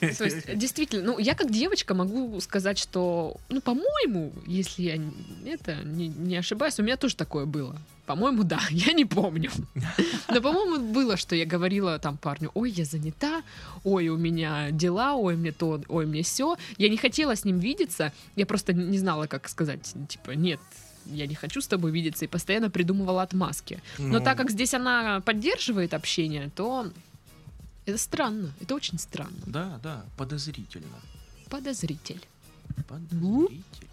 То 0.00 0.24
есть, 0.24 0.56
действительно, 0.56 1.04
ну, 1.04 1.18
я 1.18 1.34
как 1.34 1.50
девочка 1.50 1.94
могу 1.94 2.40
сказать, 2.40 2.78
что, 2.78 3.36
ну, 3.48 3.60
по-моему, 3.60 4.32
если 4.46 4.82
я 4.82 5.00
это 5.46 5.76
не, 5.84 6.08
не 6.08 6.36
ошибаюсь, 6.36 6.78
у 6.78 6.82
меня 6.82 6.96
тоже 6.96 7.16
такое 7.16 7.46
было. 7.46 7.76
По-моему, 8.06 8.44
да, 8.44 8.60
я 8.70 8.92
не 8.92 9.04
помню. 9.04 9.50
Но, 10.28 10.40
по-моему, 10.40 10.92
было, 10.92 11.16
что 11.16 11.34
я 11.34 11.46
говорила 11.46 11.98
там 11.98 12.16
парню, 12.16 12.50
ой, 12.54 12.70
я 12.70 12.84
занята, 12.84 13.42
ой, 13.82 14.08
у 14.08 14.16
меня 14.16 14.70
дела, 14.70 15.14
ой, 15.14 15.36
мне 15.36 15.52
то, 15.52 15.80
ой, 15.88 16.06
мне 16.06 16.22
все. 16.22 16.56
Я 16.76 16.88
не 16.88 16.96
хотела 16.96 17.34
с 17.34 17.44
ним 17.44 17.58
видеться, 17.58 18.12
я 18.36 18.46
просто 18.46 18.72
не 18.72 18.98
знала, 18.98 19.26
как 19.26 19.48
сказать, 19.48 19.94
типа, 20.08 20.32
нет, 20.32 20.60
я 21.06 21.26
не 21.26 21.34
хочу 21.34 21.60
с 21.60 21.66
тобой 21.66 21.90
видеться, 21.90 22.24
и 22.24 22.28
постоянно 22.28 22.70
придумывала 22.70 23.22
отмазки. 23.22 23.82
Но 23.98 24.18
Ну, 24.18 24.24
так 24.24 24.36
как 24.36 24.50
здесь 24.50 24.74
она 24.74 25.20
поддерживает 25.20 25.94
общение, 25.94 26.50
то 26.54 26.86
это 27.86 27.98
странно, 27.98 28.52
это 28.60 28.74
очень 28.74 28.98
странно. 28.98 29.40
Да, 29.46 29.80
да, 29.82 30.04
подозрительно. 30.16 31.00
Подозритель. 31.50 32.20
Подозритель. 32.88 33.88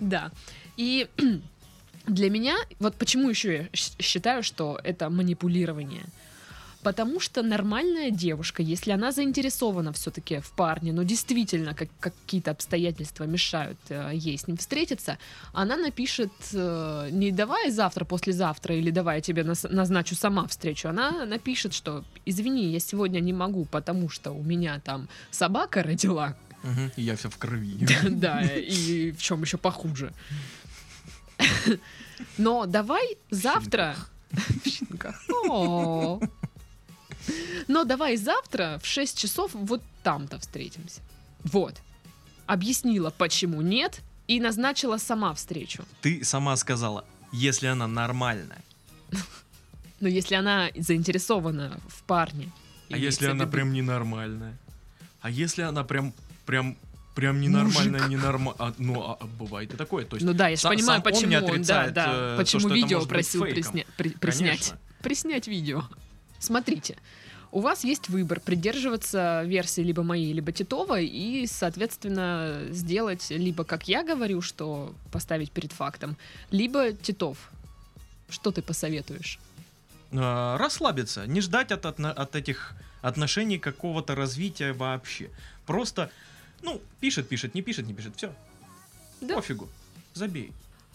Да. 0.00 0.32
И 0.76 1.08
для 2.06 2.30
меня, 2.30 2.56
вот 2.78 2.96
почему 2.96 3.28
еще 3.28 3.54
я 3.54 3.68
считаю, 3.72 4.42
что 4.42 4.80
это 4.82 5.10
манипулирование. 5.10 6.04
Потому 6.82 7.20
что 7.20 7.42
нормальная 7.42 8.10
девушка, 8.10 8.62
если 8.62 8.92
она 8.92 9.12
заинтересована 9.12 9.92
все-таки 9.92 10.40
в 10.40 10.50
парне, 10.52 10.92
но 10.92 11.02
действительно 11.02 11.74
как, 11.74 11.88
какие-то 12.00 12.50
обстоятельства 12.52 13.24
мешают 13.24 13.78
э, 13.90 14.12
ей 14.14 14.38
с 14.38 14.46
ним 14.48 14.56
встретиться, 14.56 15.18
она 15.52 15.76
напишет 15.76 16.32
э, 16.54 17.08
не 17.12 17.32
давай 17.32 17.70
завтра, 17.70 18.04
послезавтра 18.06 18.74
или 18.74 18.90
давай 18.90 19.16
я 19.16 19.20
тебе 19.20 19.44
нас- 19.44 19.66
назначу 19.68 20.14
сама 20.14 20.46
встречу. 20.46 20.88
Она 20.88 21.26
напишет, 21.26 21.74
что 21.74 22.02
извини, 22.24 22.72
я 22.72 22.80
сегодня 22.80 23.20
не 23.20 23.34
могу, 23.34 23.66
потому 23.66 24.08
что 24.08 24.30
у 24.32 24.42
меня 24.42 24.80
там 24.80 25.08
собака 25.30 25.82
родила, 25.82 26.34
Мгм, 26.62 26.92
И 26.96 27.02
я 27.02 27.16
вся 27.16 27.28
в 27.30 27.36
крови. 27.38 27.76
да, 28.10 28.42
и 28.42 29.12
в 29.12 29.22
чем 29.22 29.42
еще 29.42 29.56
похуже. 29.56 30.12
Но 32.38 32.66
давай 32.66 33.16
завтра... 33.30 33.96
В 34.32 34.68
щенках. 34.68 35.22
Но 37.68 37.84
давай 37.84 38.16
завтра 38.16 38.78
в 38.82 38.86
6 38.86 39.18
часов 39.18 39.50
вот 39.54 39.82
там-то 40.02 40.38
встретимся. 40.38 41.00
Вот. 41.44 41.74
Объяснила, 42.46 43.10
почему 43.10 43.60
нет, 43.62 44.00
и 44.28 44.40
назначила 44.40 44.96
сама 44.98 45.34
встречу. 45.34 45.84
Ты 46.02 46.24
сама 46.24 46.56
сказала, 46.56 47.04
если 47.32 47.66
она 47.68 47.86
нормальная. 47.86 48.62
Но 50.00 50.08
если 50.08 50.34
она 50.34 50.70
заинтересована 50.76 51.80
в 51.88 52.02
парне... 52.04 52.50
А 52.90 52.96
если 52.96 53.26
она 53.26 53.46
прям 53.46 53.72
ненормальная? 53.72 54.56
А 55.20 55.30
если 55.30 55.62
она 55.62 55.84
прям, 55.84 56.12
прям, 56.46 56.76
прям 57.14 57.40
ненормальная, 57.40 58.00
Мужик. 58.00 58.08
ненормальная? 58.08 58.74
Ну, 58.78 59.02
а, 59.02 59.18
а 59.20 59.26
бывает 59.26 59.72
и 59.74 59.76
такое. 59.76 60.04
То 60.06 60.16
есть, 60.16 60.26
Ну 60.26 60.32
да, 60.32 60.48
я 60.48 60.56
же 60.56 60.62
сам- 60.62 60.72
понимаю, 60.72 61.02
сам 61.02 61.12
почему 61.12 61.36
он, 61.46 61.62
да, 61.62 61.88
да, 61.90 62.06
э, 62.08 62.36
почему 62.38 62.68
видео 62.70 63.04
просил 63.06 63.44
фейком. 63.44 63.62
присня- 63.74 63.86
при- 63.96 64.08
приснять. 64.10 64.58
Конечно. 64.60 64.78
Приснять 65.02 65.46
видео. 65.46 65.84
Смотрите, 66.38 66.96
у 67.52 67.60
вас 67.60 67.84
есть 67.84 68.08
выбор 68.08 68.40
придерживаться 68.40 69.42
версии 69.44 69.80
либо 69.80 70.02
моей, 70.02 70.32
либо 70.32 70.52
Титовой 70.52 71.06
и, 71.06 71.46
соответственно, 71.46 72.60
сделать 72.70 73.30
либо 73.30 73.64
как 73.64 73.88
я 73.88 74.04
говорю, 74.04 74.40
что 74.40 74.94
поставить 75.10 75.50
перед 75.50 75.72
фактом, 75.72 76.16
либо 76.50 76.92
Титов. 76.92 77.50
Что 78.28 78.52
ты 78.52 78.62
посоветуешь? 78.62 79.40
А, 80.12 80.56
расслабиться, 80.58 81.26
не 81.26 81.40
ждать 81.40 81.72
от, 81.72 81.84
отно- 81.84 82.12
от 82.12 82.36
этих 82.36 82.74
отношений 83.02 83.58
какого-то 83.58 84.14
развития 84.14 84.72
вообще. 84.72 85.30
Просто, 85.66 86.10
ну, 86.62 86.80
пишет, 87.00 87.28
пишет, 87.28 87.54
не 87.54 87.62
пишет, 87.62 87.86
не 87.86 87.94
пишет, 87.94 88.14
все. 88.16 88.32
Да. 89.20 89.34
Пофигу, 89.34 89.68
забей. 90.14 90.52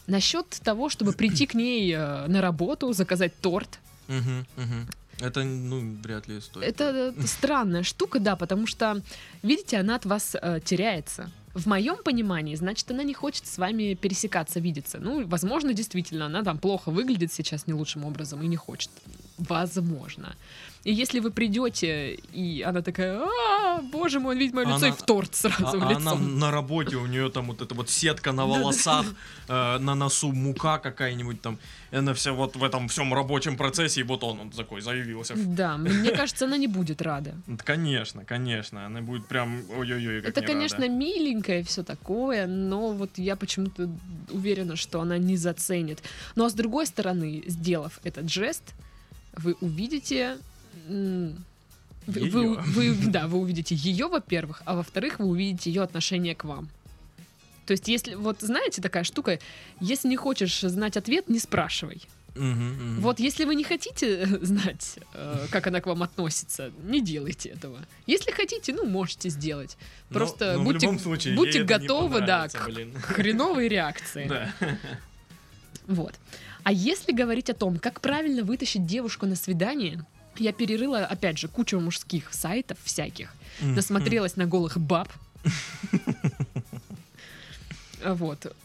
Насчет 0.08 0.48
того, 0.64 0.90
чтобы 0.90 1.14
прийти 1.14 1.46
к 1.48 1.56
ней 1.56 1.92
э, 1.92 2.28
на 2.28 2.42
работу, 2.42 2.94
заказать 2.94 3.34
торт, 3.42 3.80
Мгм, 4.08 4.46
мгм. 4.56 4.88
Это, 5.20 5.44
ну, 5.44 5.98
вряд 6.04 6.28
ли 6.28 6.42
стоит. 6.42 6.66
Это 6.66 7.14
э, 7.16 7.22
странная 7.26 7.84
штука, 7.84 8.20
да, 8.20 8.36
потому 8.36 8.68
что, 8.68 9.02
видите, 9.44 9.78
она 9.78 9.96
от 9.96 10.06
вас 10.06 10.36
э, 10.40 10.60
теряется. 10.64 11.32
В 11.54 11.68
моем 11.68 11.96
понимании, 12.04 12.56
значит, 12.56 12.92
она 12.92 13.04
не 13.04 13.14
хочет 13.14 13.48
с 13.48 13.58
вами 13.58 13.94
пересекаться, 13.94 14.60
видеться. 14.60 14.98
Ну, 15.00 15.26
возможно, 15.26 15.74
действительно, 15.74 16.26
она 16.26 16.44
там 16.44 16.58
плохо 16.58 16.92
выглядит 16.92 17.32
сейчас 17.32 17.66
не 17.66 17.74
лучшим 17.74 18.04
образом 18.04 18.42
и 18.42 18.48
не 18.48 18.58
хочет. 18.58 18.90
Возможно. 19.38 20.36
И 20.86 20.94
если 20.94 21.20
вы 21.20 21.32
придете, 21.32 22.14
и 22.32 22.62
она 22.62 22.82
такая, 22.84 23.20
а, 23.20 23.82
боже 23.82 24.20
мой, 24.20 24.36
он 24.36 24.40
видит 24.40 24.54
мое 24.54 24.66
лицо, 24.68 24.78
Она- 24.78 24.88
и 24.90 24.92
в 24.92 25.02
торт 25.02 25.32
А, 25.32 25.36
сразу 25.36 25.80
в 25.80 25.84
а 25.84 25.90
лицо. 25.90 26.00
она 26.00 26.16
на 26.16 26.52
работе, 26.52 26.96
у 26.98 27.08
нее 27.08 27.30
там 27.32 27.48
вот 27.48 27.62
эта 27.62 27.74
вот 27.74 27.90
сетка 27.90 28.32
на 28.32 28.46
волосах, 28.46 29.06
э, 29.48 29.80
на 29.80 29.96
носу 29.96 30.32
мука 30.32 30.78
какая-нибудь 30.78 31.42
там. 31.42 31.58
Она 31.92 32.14
вся 32.14 32.34
вот 32.34 32.56
в 32.56 32.64
этом 32.64 32.88
всем 32.88 33.14
рабочем 33.16 33.58
процессе, 33.58 34.02
и 34.02 34.04
вот 34.04 34.24
он, 34.24 34.40
он 34.40 34.50
такой 34.52 34.82
заявился. 34.82 35.34
Да, 35.36 35.78
мне 35.78 36.12
кажется, 36.12 36.46
она 36.46 36.58
не 36.58 36.68
будет 36.68 37.02
рада. 37.02 37.34
Конечно, 37.64 38.24
конечно, 38.24 38.86
она 38.86 39.02
будет 39.02 39.26
прям 39.26 39.64
ой-ой-ой, 39.78 40.20
Это, 40.20 40.42
не 40.42 40.48
конечно, 40.48 40.88
миленькое 40.88 41.64
все 41.64 41.84
такое, 41.84 42.46
но 42.46 42.92
вот 42.92 43.18
я 43.18 43.36
почему-то 43.36 43.90
уверена, 44.30 44.76
что 44.76 45.02
она 45.02 45.18
не 45.18 45.36
заценит. 45.36 46.04
Ну 46.36 46.46
а 46.46 46.50
с 46.50 46.54
другой 46.54 46.86
стороны, 46.86 47.44
сделав 47.48 48.00
этот 48.04 48.30
жест, 48.30 48.76
вы 49.36 49.56
увидите... 49.62 50.38
Вы, 52.08 52.30
вы- 52.30 52.58
вы- 52.94 53.08
да, 53.08 53.28
вы 53.28 53.40
увидите 53.40 53.74
ее, 53.76 54.08
во-первых, 54.08 54.62
а 54.66 54.76
во-вторых, 54.76 55.20
вы 55.20 55.26
увидите 55.26 55.72
ее 55.72 55.82
отношение 55.82 56.36
к 56.36 56.44
вам. 56.46 56.70
То 57.66 57.72
есть, 57.72 57.88
если, 57.88 58.14
вот 58.14 58.42
знаете, 58.42 58.80
такая 58.82 59.04
штука, 59.04 59.40
если 59.80 60.08
не 60.08 60.16
хочешь 60.18 60.62
знать 60.62 60.98
ответ, 60.98 61.28
не 61.30 61.40
спрашивай. 61.40 62.04
Мгм, 62.36 62.74
мгм. 62.74 63.02
Вот 63.02 63.20
если 63.20 63.46
вы 63.46 63.56
не 63.56 63.64
хотите 63.64 64.28
знать, 64.46 65.00
э, 65.14 65.48
как 65.50 65.66
она 65.68 65.80
к 65.82 65.88
вам 65.88 66.04
относится, 66.04 66.72
не 66.84 67.02
делайте 67.02 67.50
этого. 67.50 67.80
Если 68.06 68.30
хотите, 68.32 68.74
ну, 68.74 68.86
можете 68.86 69.30
сделать. 69.30 69.78
Но- 70.10 70.14
Просто 70.16 70.54
но 70.54 70.60
в 70.60 70.64
будьте, 70.66 70.86
любом 70.86 71.00
случае, 71.00 71.36
будьте 71.36 71.64
готовы, 71.64 72.22
да, 72.22 72.48
к 72.50 72.66
блин. 72.66 72.94
хреновой 73.02 73.68
реакции. 73.70 74.28
Да. 74.28 74.54
Вот. 75.88 76.14
А 76.64 76.72
если 76.72 77.14
говорить 77.14 77.50
о 77.50 77.54
том, 77.54 77.80
как 77.80 78.02
правильно 78.02 78.44
вытащить 78.44 78.86
девушку 78.86 79.26
на 79.26 79.36
свидание, 79.36 80.04
я 80.40 80.52
перерыла, 80.54 81.06
опять 81.06 81.38
же, 81.38 81.48
кучу 81.48 81.80
мужских 81.80 82.34
сайтов 82.34 82.78
всяких, 82.84 83.34
насмотрелась 83.62 84.36
на 84.36 84.46
голых 84.46 84.78
баб. 84.78 85.10
Вот. 88.04 88.56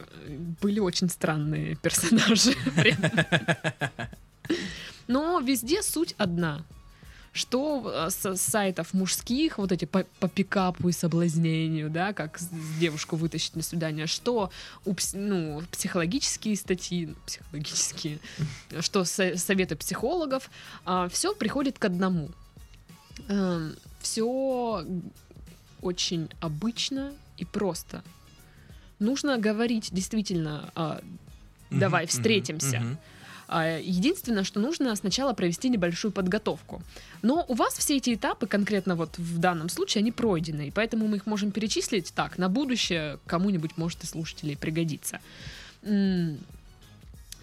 Были 0.61 0.81
очень 0.81 1.09
странные 1.09 1.77
персонажи. 1.77 2.55
Но 5.09 5.41
везде 5.41 5.83
суть 5.83 6.15
одна. 6.19 6.63
Что 7.33 8.09
э, 8.09 8.11
с 8.11 8.37
сайтов 8.41 8.93
мужских, 8.93 9.59
вот 9.59 9.71
эти 9.71 9.85
по, 9.85 10.05
по 10.19 10.29
пикапу 10.29 10.89
и 10.89 10.93
соблазнению, 10.93 11.89
да, 11.89 12.13
как 12.13 12.41
девушку 12.81 13.17
вытащить 13.17 13.55
на 13.55 13.63
свидание, 13.63 14.07
что 14.07 14.51
у 14.85 14.95
ну, 15.13 15.63
психологические 15.71 16.57
статьи, 16.57 17.07
ну, 17.07 17.15
психологические, 17.27 18.19
что 18.81 19.05
со- 19.05 19.37
советы 19.37 19.77
психологов, 19.77 20.51
все 21.11 21.35
приходит 21.35 21.79
к 21.79 21.85
одному. 21.85 22.31
Все 24.01 24.85
очень 25.83 26.29
обычно 26.41 27.13
и 27.37 27.45
просто. 27.45 28.03
Нужно 28.99 29.39
говорить 29.39 29.89
действительно, 29.93 30.71
а, 30.75 31.01
давай 31.71 32.07
встретимся. 32.07 32.81
мгм. 32.81 32.93
А, 32.93 33.20
Единственное, 33.51 34.45
что 34.45 34.61
нужно 34.61 34.95
сначала 34.95 35.33
провести 35.33 35.69
небольшую 35.69 36.13
подготовку. 36.13 36.83
Но 37.23 37.45
у 37.49 37.55
вас 37.55 37.75
все 37.75 37.97
эти 37.97 38.15
этапы, 38.15 38.47
конкретно 38.47 38.95
вот 38.95 39.19
в 39.19 39.39
данном 39.39 39.69
случае, 39.69 40.03
они 40.03 40.13
пройдены, 40.13 40.69
и 40.69 40.71
поэтому 40.71 41.09
мы 41.09 41.17
их 41.17 41.27
можем 41.27 41.51
перечислить 41.51 42.13
так, 42.15 42.39
на 42.39 42.49
будущее 42.49 43.19
кому-нибудь 43.27 43.77
может 43.77 44.05
из 44.05 44.11
слушателей 44.11 44.57
пригодиться. 44.57 45.21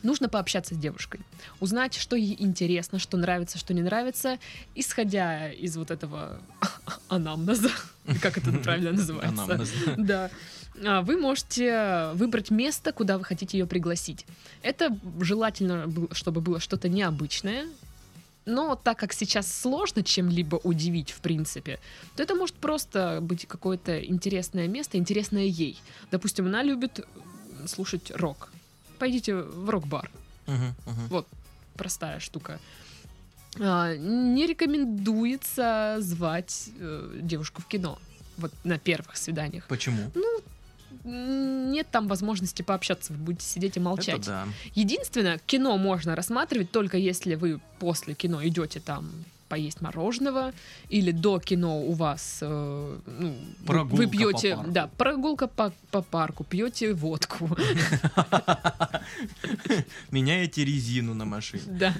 Нужно 0.04 0.30
пообщаться 0.30 0.76
с 0.76 0.78
девушкой, 0.78 1.20
узнать, 1.60 1.96
что 1.96 2.15
ей 2.15 2.36
интересно, 2.39 3.00
что 3.00 3.17
нравится, 3.17 3.58
что 3.58 3.74
не 3.74 3.82
нравится, 3.82 4.38
исходя 4.76 5.52
из 5.52 5.76
вот 5.76 5.91
этого 5.91 6.39
анамнеза, 7.10 7.72
как 8.22 8.38
это 8.38 8.52
правильно 8.63 8.91
называется. 8.91 9.43
Анамнез. 9.43 9.70
Да. 9.98 10.30
А, 10.86 11.02
Вы 11.02 11.18
можете 11.18 12.12
выбрать 12.13 12.52
место, 12.52 12.92
куда 12.92 13.18
вы 13.18 13.24
хотите 13.24 13.58
ее 13.58 13.66
пригласить. 13.66 14.26
Это 14.62 14.98
желательно, 15.22 15.90
чтобы 16.12 16.42
было 16.42 16.60
что-то 16.60 16.90
необычное. 16.90 17.66
Но 18.46 18.76
так 18.76 18.98
как 18.98 19.12
сейчас 19.12 19.54
сложно 19.54 20.04
чем-либо 20.04 20.56
удивить, 20.63 21.12
в 21.12 21.20
принципе, 21.20 21.80
то 22.16 22.24
это 22.24 22.34
может 22.34 22.56
просто 22.56 23.20
быть 23.22 23.46
какое-то 23.46 24.02
интересное 24.02 24.68
место, 24.70 24.98
интересное 24.98 25.44
ей. 25.44 25.78
Допустим, 26.12 26.46
она 26.46 26.63
любит 26.63 27.06
слушать 27.66 28.10
рок. 28.16 28.50
Пойдите 29.00 29.36
в 29.36 29.70
рок-бар. 29.70 30.10
Мгм, 30.46 30.76
мгм. 30.86 31.08
Вот 31.10 31.28
простая 31.76 32.20
штука. 32.22 32.60
а, 33.60 33.96
не 33.98 34.46
рекомендуется 34.48 35.98
звать 36.00 36.70
э, 36.80 37.20
девушку 37.22 37.62
в 37.62 37.66
кино. 37.68 38.00
Вот 38.38 38.54
на 38.63 38.78
первых 38.80 39.18
свиданиях. 39.18 39.68
Почему? 39.68 40.10
М, 40.16 40.24
Нет 41.04 41.88
там 41.91 42.08
возможности 42.08 42.62
пообщаться, 42.62 43.13
вы 43.13 43.19
будете 43.19 43.45
сидеть 43.45 43.78
и 43.78 43.80
молчать. 43.80 44.19
Это 44.21 44.26
да. 44.28 44.47
Единственное, 44.76 45.39
кино 45.45 45.78
можно 45.78 46.15
рассматривать 46.15 46.71
только 46.71 46.97
если 46.97 47.36
вы 47.36 47.60
после 47.80 48.13
кино 48.13 48.45
идете 48.45 48.80
там 48.80 49.10
поесть 49.47 49.82
мороженого, 49.82 50.54
или 50.89 51.12
до 51.12 51.39
кино 51.39 51.82
у 51.82 51.93
вас 51.93 52.39
э, 52.41 52.97
ну, 53.06 53.36
Прогулка 53.65 53.95
вы 53.95 54.08
по 54.08 54.12
пьете, 54.12 54.56
парку. 54.56 54.71
да, 54.71 54.88
прогулка 54.97 55.47
по, 55.47 55.71
по 55.91 56.02
парку, 56.02 56.43
пьете 56.43 56.93
водку, 56.93 57.50
Меняете 60.12 60.65
резину 60.65 61.13
на 61.13 61.26
машине. 61.26 61.63
да. 61.65 61.95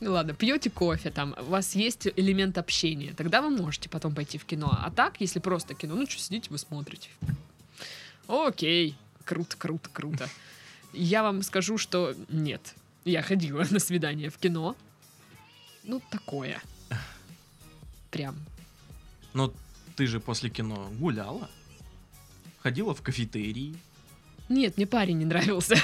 Ну 0.00 0.12
ладно, 0.12 0.34
пьете 0.34 0.70
кофе, 0.70 1.10
там, 1.10 1.34
у 1.38 1.50
вас 1.50 1.74
есть 1.74 2.08
элемент 2.16 2.58
общения, 2.58 3.12
тогда 3.16 3.42
вы 3.42 3.50
можете 3.50 3.88
потом 3.88 4.14
пойти 4.14 4.38
в 4.38 4.44
кино. 4.44 4.70
А 4.70 4.90
так, 4.90 5.20
если 5.20 5.40
просто 5.40 5.74
кино, 5.74 5.94
ну 5.94 6.06
что, 6.06 6.20
сидите, 6.20 6.48
вы 6.50 6.58
смотрите. 6.58 7.08
Окей, 8.28 8.94
круто, 9.24 9.56
круто, 9.56 9.88
круто. 9.92 10.28
Я 10.92 11.22
вам 11.22 11.42
скажу, 11.42 11.78
что 11.78 12.14
нет. 12.28 12.74
Я 13.04 13.22
ходила 13.22 13.64
на 13.70 13.78
свидание 13.78 14.30
в 14.30 14.38
кино. 14.38 14.76
Ну, 15.84 16.00
такое. 16.10 16.60
Прям. 18.10 18.36
Но 19.32 19.52
ты 19.96 20.06
же 20.06 20.20
после 20.20 20.50
кино 20.50 20.90
гуляла? 20.98 21.50
Ходила 22.60 22.94
в 22.94 23.02
кафетерии? 23.02 23.76
Нет, 24.48 24.76
мне 24.76 24.86
парень 24.86 25.18
не 25.18 25.24
нравился. 25.24 25.76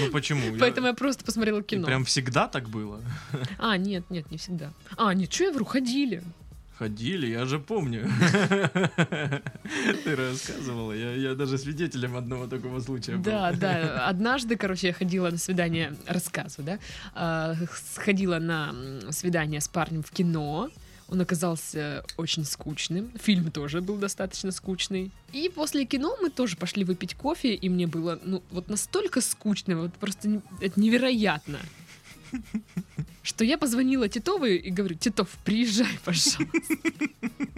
Ну 0.00 0.10
почему? 0.12 0.54
Я- 0.54 0.58
Поэтому 0.60 0.86
я 0.88 0.94
просто 0.94 1.24
посмотрела 1.24 1.60
И 1.60 1.64
кино. 1.64 1.86
Прям 1.86 2.04
всегда 2.04 2.46
так 2.48 2.68
было? 2.68 3.00
А, 3.58 3.76
нет, 3.76 4.08
нет, 4.10 4.30
не 4.30 4.38
всегда. 4.38 4.72
А, 4.96 5.12
нет, 5.14 5.32
что 5.32 5.44
я 5.44 5.52
вру, 5.52 5.64
ходили. 5.64 6.22
Ходили, 6.78 7.26
я 7.26 7.44
же 7.44 7.58
помню. 7.58 8.08
Ты 10.04 10.14
рассказывала. 10.14 10.92
Я, 10.92 11.12
я 11.14 11.34
даже 11.34 11.58
свидетелем 11.58 12.16
одного 12.16 12.46
такого 12.46 12.78
случая 12.80 13.16
был. 13.16 13.24
Да, 13.24 13.52
да. 13.52 14.06
Однажды, 14.06 14.56
короче, 14.56 14.86
я 14.88 14.92
ходила 14.92 15.28
на 15.28 15.38
свидание, 15.38 15.96
рассказываю, 16.06 16.66
да, 16.66 16.78
а, 17.14 17.56
сходила 17.94 18.38
на 18.38 18.74
свидание 19.10 19.60
с 19.60 19.66
парнем 19.66 20.04
в 20.04 20.10
кино. 20.12 20.70
Он 21.08 21.20
оказался 21.20 22.04
очень 22.16 22.44
скучным. 22.44 23.10
Фильм 23.18 23.50
тоже 23.50 23.80
был 23.80 23.96
достаточно 23.96 24.52
скучный. 24.52 25.10
И 25.32 25.50
после 25.52 25.84
кино 25.84 26.16
мы 26.20 26.30
тоже 26.30 26.56
пошли 26.56 26.84
выпить 26.84 27.14
кофе, 27.14 27.54
и 27.54 27.68
мне 27.68 27.88
было, 27.88 28.20
ну, 28.22 28.40
вот 28.52 28.68
настолько 28.68 29.20
скучно, 29.20 29.78
вот 29.78 29.94
просто 29.94 30.42
это 30.60 30.78
невероятно. 30.78 31.58
Что 33.22 33.44
я 33.44 33.58
позвонила 33.58 34.08
Титовой 34.08 34.56
и 34.56 34.70
говорю, 34.70 34.94
Титов, 34.96 35.28
приезжай, 35.44 35.98
пожалуйста. 36.04 36.44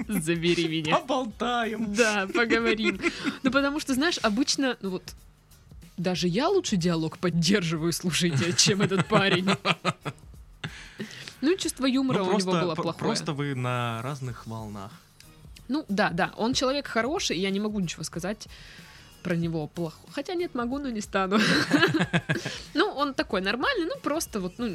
Забери 0.09 0.67
меня. 0.69 0.99
Поболтаем. 0.99 1.95
Да, 1.95 2.27
поговорим. 2.35 2.99
Ну, 3.43 3.51
потому 3.51 3.79
что, 3.81 3.95
знаешь, 3.95 4.19
обычно, 4.23 4.77
ну 4.83 4.91
вот, 4.91 5.15
даже 5.97 6.27
я 6.29 6.49
лучше 6.49 6.77
диалог 6.77 7.19
поддерживаю, 7.19 7.93
слушайте, 7.93 8.53
чем 8.57 8.83
этот 8.83 9.07
парень. 9.07 9.49
Ну, 11.41 11.57
чувство 11.57 11.87
юмора 11.87 12.19
Ну, 12.19 12.35
у 12.35 12.39
него 12.39 12.53
было 12.53 12.75
плохое. 12.75 12.95
просто 12.99 13.33
вы 13.33 13.55
на 13.55 14.03
разных 14.03 14.47
волнах. 14.47 14.93
Ну, 15.69 15.85
да, 15.89 16.11
да, 16.11 16.33
он 16.37 16.53
человек 16.53 16.87
хороший, 16.89 17.39
я 17.39 17.51
не 17.51 17.61
могу 17.61 17.79
ничего 17.81 18.03
сказать 18.03 18.49
про 19.23 19.37
него 19.37 19.67
плохо. 19.67 19.97
Хотя 20.13 20.35
нет, 20.35 20.55
могу, 20.55 20.79
но 20.79 20.91
не 20.91 21.01
стану. 21.01 21.39
Ну, 22.75 22.87
он 22.87 23.15
такой 23.15 23.41
нормальный, 23.41 23.87
ну, 23.87 23.95
просто 24.03 24.41
вот, 24.41 24.55
ну... 24.59 24.71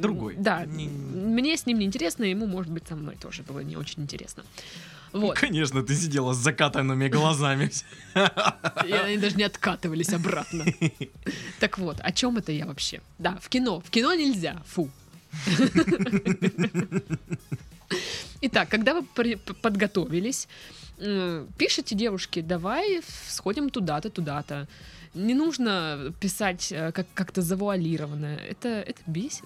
Другой. 0.00 0.34
Да, 0.36 0.64
Не- 0.66 0.88
мне 0.88 1.56
с 1.56 1.66
ним 1.66 1.78
неинтересно, 1.78 2.24
ему, 2.24 2.46
может 2.46 2.72
быть, 2.72 2.86
со 2.88 2.96
мной 2.96 3.16
тоже 3.16 3.42
было 3.42 3.60
не 3.60 3.76
очень 3.76 4.02
интересно. 4.02 4.44
Вот. 5.12 5.38
Конечно, 5.38 5.82
ты 5.82 5.94
сидела 5.94 6.32
с 6.34 6.36
закатанными 6.36 7.08
глазами. 7.08 7.70
И 8.86 8.92
они 8.92 9.18
даже 9.18 9.36
не 9.36 9.44
откатывались 9.44 10.12
обратно. 10.12 10.64
Так 11.60 11.78
вот, 11.78 11.98
о 12.00 12.12
чем 12.12 12.36
это 12.36 12.52
я 12.52 12.66
вообще? 12.66 13.00
Да, 13.18 13.38
в 13.40 13.48
кино. 13.48 13.80
В 13.80 13.90
кино 13.90 14.14
нельзя. 14.14 14.62
Фу. 14.66 14.90
Итак, 18.42 18.68
когда 18.68 18.94
вы 18.94 19.02
подготовились, 19.62 20.48
пишите 21.58 21.94
девушке, 21.94 22.42
давай 22.42 23.02
сходим 23.28 23.70
туда-то, 23.70 24.10
туда-то. 24.10 24.66
Не 25.14 25.34
нужно 25.34 26.12
писать 26.20 26.72
э, 26.72 26.92
как- 26.92 27.06
как-то 27.14 27.42
завуалированно. 27.42 28.36
Это, 28.50 28.68
это 28.68 29.00
бесит. 29.06 29.44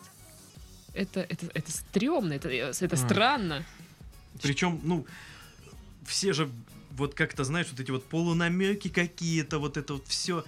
Это, 0.95 1.21
это, 1.21 1.47
это 1.55 1.71
стрёмно, 1.71 2.33
это, 2.35 2.49
э, 2.49 2.73
это 2.81 2.95
А. 2.95 2.97
странно. 2.97 3.65
Причем, 4.43 4.81
ну, 4.83 5.07
все 6.07 6.33
же 6.33 6.51
вот 6.93 7.15
как-то, 7.15 7.45
знаешь, 7.45 7.69
вот 7.71 7.81
эти 7.81 7.91
вот 7.91 8.05
полунамеки 8.05 8.89
какие-то, 8.89 9.59
вот 9.59 9.77
это 9.77 9.95
вот 9.95 10.07
все. 10.09 10.45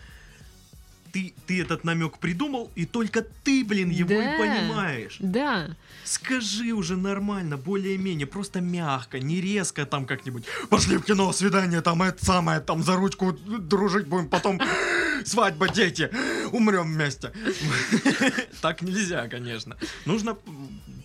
Ты, 1.12 1.34
ты 1.46 1.60
этот 1.60 1.84
намек 1.84 2.18
придумал, 2.18 2.70
и 2.74 2.86
только 2.86 3.22
ты, 3.44 3.64
блин, 3.64 3.90
его 3.90 4.08
Да. 4.08 4.34
и 4.34 4.38
понимаешь. 4.38 5.16
Да. 5.20 5.76
Скажи 6.04 6.72
уже 6.72 6.96
нормально, 6.96 7.56
более-менее, 7.58 8.26
просто 8.26 8.60
мягко, 8.62 9.18
не 9.20 9.40
резко 9.40 9.84
там 9.84 10.06
как-нибудь. 10.06 10.44
Пошли 10.70 10.96
в 10.96 11.02
кино, 11.02 11.32
свидание, 11.32 11.82
там 11.82 12.02
это 12.02 12.24
самое, 12.24 12.60
там 12.60 12.82
за 12.82 12.96
ручку 12.96 13.32
дружить 13.32 14.06
будем, 14.06 14.28
потом 14.28 14.58
свадьба, 15.28 15.68
дети, 15.68 16.10
умрем 16.52 16.92
вместе. 16.92 17.32
Так 18.60 18.82
нельзя, 18.82 19.28
конечно. 19.28 19.76
Нужно 20.06 20.36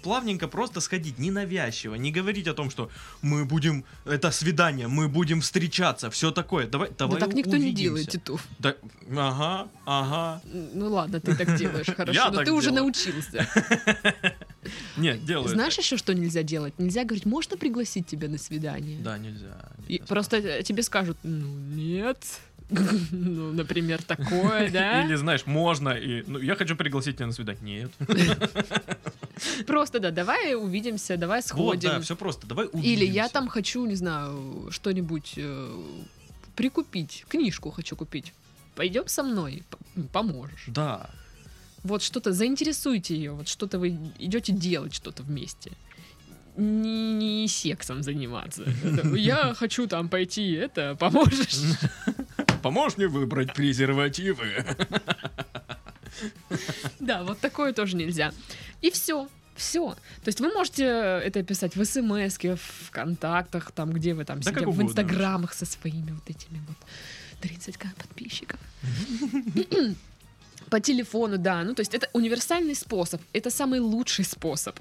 плавненько 0.03 0.47
просто 0.47 0.79
сходить, 0.79 1.19
ненавязчиво, 1.19 1.95
не 1.95 2.11
говорить 2.11 2.47
о 2.47 2.53
том, 2.53 2.69
что 2.69 2.89
мы 3.21 3.45
будем, 3.45 3.83
это 4.05 4.31
свидание, 4.31 4.87
мы 4.87 5.07
будем 5.09 5.41
встречаться, 5.41 6.09
все 6.09 6.31
такое. 6.31 6.67
Давай, 6.67 6.89
давай 6.97 7.19
да 7.19 7.25
так 7.25 7.35
никто 7.35 7.57
не 7.57 7.73
делает, 7.73 8.09
Титов. 8.09 8.45
Да, 8.59 8.75
ага, 9.11 9.67
ага. 9.85 10.41
Ну 10.73 10.89
ладно, 10.93 11.19
ты 11.19 11.35
так 11.35 11.57
делаешь, 11.57 11.87
хорошо. 11.97 12.13
Я 12.13 12.31
Но 12.31 12.43
ты 12.43 12.51
уже 12.51 12.71
научился. 12.71 13.47
Нет, 14.97 15.25
делаю. 15.25 15.49
Знаешь 15.49 15.77
еще, 15.77 15.97
что 15.97 16.13
нельзя 16.13 16.43
делать? 16.43 16.73
Нельзя 16.77 17.03
говорить, 17.03 17.25
можно 17.25 17.57
пригласить 17.57 18.07
тебя 18.07 18.27
на 18.27 18.37
свидание? 18.37 18.99
Да, 18.99 19.17
нельзя. 19.17 19.71
И 19.87 19.93
нельзя. 19.93 20.05
просто 20.05 20.37
э, 20.37 20.63
тебе 20.63 20.83
скажут, 20.83 21.17
ну 21.23 21.47
нет. 21.47 22.17
Ну, 22.69 23.53
например, 23.53 24.01
такое, 24.03 24.69
да? 24.71 25.03
Или 25.05 25.15
знаешь, 25.15 25.45
можно 25.45 25.89
и. 25.89 26.23
Ну, 26.27 26.39
я 26.39 26.55
хочу 26.55 26.75
пригласить 26.75 27.15
тебя 27.15 27.27
на 27.27 27.31
свидание. 27.33 27.89
Нет. 28.07 28.51
Просто, 29.65 29.99
да, 29.99 30.11
давай 30.11 30.55
увидимся, 30.55 31.15
давай 31.17 31.39
Вот, 31.41 31.47
сходим. 31.47 31.89
да, 31.91 31.99
все 32.01 32.15
просто. 32.15 32.47
Давай 32.47 32.65
Или 32.67 33.05
я 33.05 33.23
увидимся. 33.23 33.33
там 33.33 33.47
хочу, 33.47 33.85
не 33.85 33.95
знаю, 33.95 34.67
что-нибудь 34.71 35.33
э, 35.37 35.75
прикупить, 36.55 37.25
книжку 37.29 37.71
хочу 37.71 37.95
купить. 37.95 38.33
Пойдем 38.75 39.07
со 39.07 39.23
мной, 39.23 39.63
поможешь. 40.11 40.65
Да. 40.67 41.09
Вот 41.83 42.01
что-то, 42.01 42.31
заинтересуйте 42.33 43.15
ее, 43.15 43.31
вот 43.31 43.47
что-то 43.47 43.79
вы 43.79 43.97
идете 44.19 44.51
делать 44.53 44.93
что-то 44.93 45.23
вместе. 45.23 45.71
Не, 46.57 47.13
не 47.13 47.47
сексом 47.47 48.01
заниматься. 48.01 48.63
Это, 48.83 49.07
Я 49.15 49.53
хочу 49.53 49.87
там 49.87 50.09
пойти, 50.09 50.51
это 50.53 50.95
поможешь. 50.99 51.55
Поможешь 52.67 52.97
мне 52.97 53.07
выбрать 53.07 53.53
презервативы? 53.53 54.65
Да, 56.99 57.23
вот 57.23 57.39
такое 57.39 57.71
тоже 57.71 57.95
нельзя. 57.95 58.33
И 58.81 58.91
все. 58.91 59.29
Все. 59.55 59.91
То 60.23 60.27
есть 60.27 60.41
вы 60.41 60.49
можете 60.49 60.83
это 60.83 61.43
писать 61.43 61.77
в 61.77 61.85
смс, 61.85 62.37
в 62.37 62.91
контактах, 62.91 63.71
там, 63.71 63.93
где 63.93 64.13
вы 64.13 64.25
там 64.25 64.41
Да 64.41 64.51
сидите, 64.51 64.65
в 64.65 64.81
инстаграмах 64.81 65.53
со 65.53 65.65
своими 65.65 66.11
вот 66.11 66.29
этими 66.29 66.61
вот 66.67 66.77
30к 67.41 67.87
подписчиков. 67.95 68.59
По 70.69 70.81
телефону, 70.81 71.37
да. 71.37 71.63
Ну, 71.63 71.73
то 71.73 71.79
есть 71.79 71.93
это 71.93 72.09
универсальный 72.11 72.75
способ. 72.75 73.21
Это 73.31 73.49
самый 73.49 73.79
лучший 73.79 74.25
способ. 74.25 74.77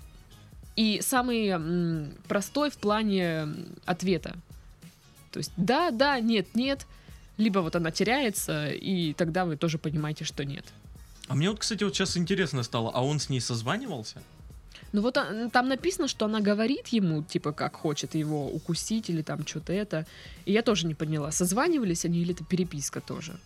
И 0.75 1.01
самый 1.03 1.47
м, 1.51 2.11
простой 2.27 2.71
в 2.71 2.79
плане 2.79 3.47
ответа. 3.85 4.35
То 5.31 5.39
есть 5.39 5.53
да, 5.57 5.93
да, 5.93 6.19
нет, 6.19 6.49
нет. 6.57 6.85
Либо 7.37 7.59
вот 7.61 7.77
она 7.77 7.91
теряется, 7.91 8.71
и 8.71 9.13
тогда 9.13 9.45
вы 9.45 9.57
тоже 9.57 9.79
понимаете, 9.79 10.25
что 10.25 10.45
нет. 10.45 10.65
А 11.29 11.35
мне 11.35 11.51
вот, 11.51 11.59
кстати, 11.59 11.85
вот 11.85 11.95
сейчас 11.95 12.17
интересно 12.17 12.63
стало, 12.63 12.91
а 12.95 13.03
он 13.03 13.19
с 13.19 13.29
ней 13.29 13.41
созванивался? 13.41 14.23
Ну 14.93 15.03
вот 15.03 15.17
а, 15.17 15.51
там 15.51 15.69
написано, 15.69 16.09
что 16.09 16.25
она 16.27 16.41
говорит 16.41 16.89
ему, 16.89 17.23
типа, 17.23 17.53
как 17.53 17.77
хочет 17.77 18.15
его 18.15 18.47
укусить 18.49 19.11
или 19.11 19.23
там 19.23 19.47
что-то 19.47 19.73
это. 19.73 20.07
И 20.47 20.53
я 20.53 20.63
тоже 20.63 20.87
не 20.87 20.95
поняла, 20.95 21.33
созванивались 21.33 22.05
они 22.05 22.21
или 22.21 22.33
это 22.33 22.45
переписка 22.45 23.01
тоже. 23.01 23.37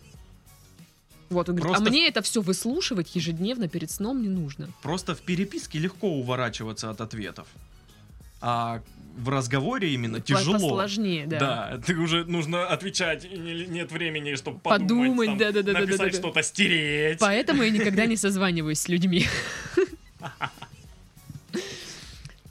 Вот, 1.29 1.49
он 1.49 1.55
говорит, 1.55 1.75
Просто- 1.75 1.85
а 1.85 1.89
мне 1.89 2.07
это 2.07 2.21
все 2.21 2.41
выслушивать 2.41 3.15
ежедневно 3.15 3.67
перед 3.67 3.89
сном 3.89 4.21
не 4.21 4.27
нужно. 4.29 4.69
Просто 4.81 5.15
в 5.15 5.21
переписке 5.21 5.79
легко 5.79 6.07
уворачиваться 6.07 6.89
от 6.89 7.01
ответов. 7.01 7.47
А 8.41 8.81
в 9.17 9.29
разговоре 9.29 9.93
именно 9.93 10.19
тяжело. 10.19 10.53
Посложнее, 10.57 11.27
да. 11.27 11.39
Да, 11.39 11.81
ты 11.85 11.95
уже 11.95 12.25
нужно 12.25 12.65
отвечать, 12.65 13.25
и 13.25 13.37
не- 13.37 13.65
нет 13.67 13.91
времени, 13.91 14.35
чтобы 14.35 14.59
Подумать, 14.59 14.87
подумать, 14.89 15.27
там, 15.27 15.37
да-да-да-да-да-да. 15.37 15.85
написать 15.85 16.15
что-то, 16.15 16.41
стереть. 16.43 17.19
Поэтому 17.19 17.63
я 17.63 17.69
никогда 17.69 18.05
не 18.05 18.15
созваниваюсь 18.17 18.79
с 18.79 18.87
людьми. 18.87 19.27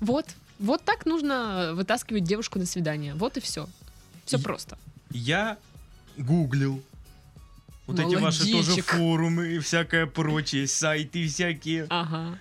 Вот. 0.00 0.26
Вот 0.58 0.82
так 0.82 1.06
нужно 1.06 1.72
вытаскивать 1.74 2.24
девушку 2.24 2.58
на 2.58 2.66
свидание. 2.66 3.14
Вот 3.14 3.36
и 3.36 3.40
все. 3.40 3.68
Все 4.24 4.38
просто. 4.38 4.78
Я 5.10 5.58
гуглил. 6.16 6.82
Вот 7.86 7.98
эти 7.98 8.14
ваши 8.14 8.50
тоже 8.50 8.82
форумы 8.82 9.48
и 9.54 9.58
всякое 9.58 10.06
прочее, 10.06 10.66
сайты 10.66 11.26
всякие. 11.26 11.86
Ага. 11.90 12.38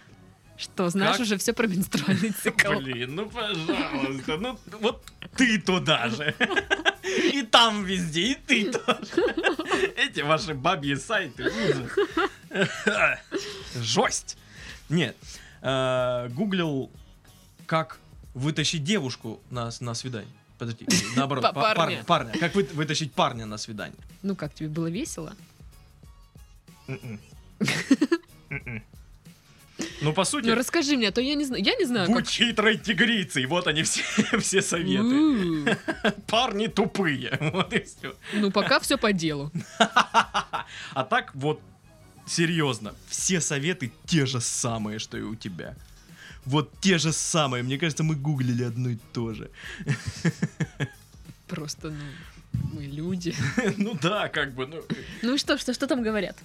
Что, 0.60 0.90
знаешь 0.90 1.14
Как? 1.14 1.22
уже 1.22 1.38
все 1.38 1.54
про 1.54 1.68
менструальный 1.68 2.32
цикл? 2.44 2.74
Блин, 2.80 3.16
ну 3.16 3.30
пожалуйста, 3.30 4.38
ну 4.38 4.60
вот 4.82 5.06
ты 5.38 5.58
туда 5.62 6.10
же. 6.10 6.36
И 7.34 7.42
там 7.44 7.86
везде, 7.86 8.34
и 8.34 8.36
ты 8.36 8.72
тоже. 8.72 9.00
Эти 9.98 10.20
ваши 10.22 10.54
бабьи 10.54 10.96
сайты. 10.96 11.52
Жесть. 13.76 14.38
Нет. 14.90 15.16
э, 15.62 16.28
Гуглил, 16.30 16.92
как 17.66 17.98
вытащить 18.34 18.84
девушку 18.84 19.42
на, 19.50 19.72
на 19.80 19.94
свидание. 19.96 20.30
Подожди, 20.60 20.86
наоборот, 21.16 21.42
Па- 21.42 21.54
па- 21.54 21.62
парня. 21.74 22.04
парня. 22.04 22.04
парня. 22.06 22.40
Как 22.40 22.54
вы- 22.54 22.68
вытащить 22.74 23.14
парня 23.14 23.46
на 23.46 23.58
свидание? 23.58 23.98
Ну 24.22 24.36
как, 24.36 24.54
тебе 24.54 24.68
было 24.70 24.88
весело? 24.88 25.34
Ну, 30.02 30.14
по 30.14 30.24
сути, 30.26 30.48
Ну 30.48 30.56
расскажи 30.56 30.96
мне, 30.98 31.10
а 31.10 31.12
то 31.12 31.22
я 31.22 31.36
не 31.36 31.46
знаю. 31.46 31.64
Я 31.64 31.76
не 31.76 31.86
знаю, 31.86 32.08
как... 32.08 32.16
будь 32.16 32.30
хитрой 32.30 32.78
тигрицей. 32.78 33.46
Вот 33.46 33.68
они 33.68 33.84
все, 33.84 34.04
все 34.40 34.62
советы. 34.62 35.78
Парни 36.28 36.68
тупые. 36.68 37.38
Вот 37.54 37.74
и 37.74 37.80
все. 37.84 38.16
Ну 38.34 38.52
пока 38.52 38.80
все 38.80 38.98
по 38.98 39.14
делу. 39.14 39.52
А 40.94 41.04
так 41.04 41.34
вот, 41.36 41.62
серьезно, 42.28 42.94
все 43.08 43.42
советы 43.42 43.92
те 44.06 44.26
же 44.26 44.40
самые, 44.42 45.00
что 45.00 45.18
и 45.18 45.22
у 45.22 45.36
тебя. 45.36 45.76
Вот 46.46 46.72
те 46.80 46.98
же 46.98 47.12
самые. 47.14 47.64
Мне 47.64 47.78
кажется, 47.78 48.04
мы 48.04 48.16
гуглили 48.16 48.64
одно 48.64 48.90
и 48.90 48.98
то 49.14 49.34
же. 49.34 49.50
Просто, 51.48 51.90
ну, 51.90 52.04
мы 52.74 52.84
люди. 52.84 53.36
Ну 53.78 53.98
да, 54.02 54.30
как 54.30 54.54
бы, 54.54 54.68
ну... 54.68 54.82
Ну 55.22 55.34
и 55.36 55.38
что, 55.38 55.58
что, 55.58 55.74
что 55.74 55.88
там 55.88 56.04
говорят? 56.04 56.38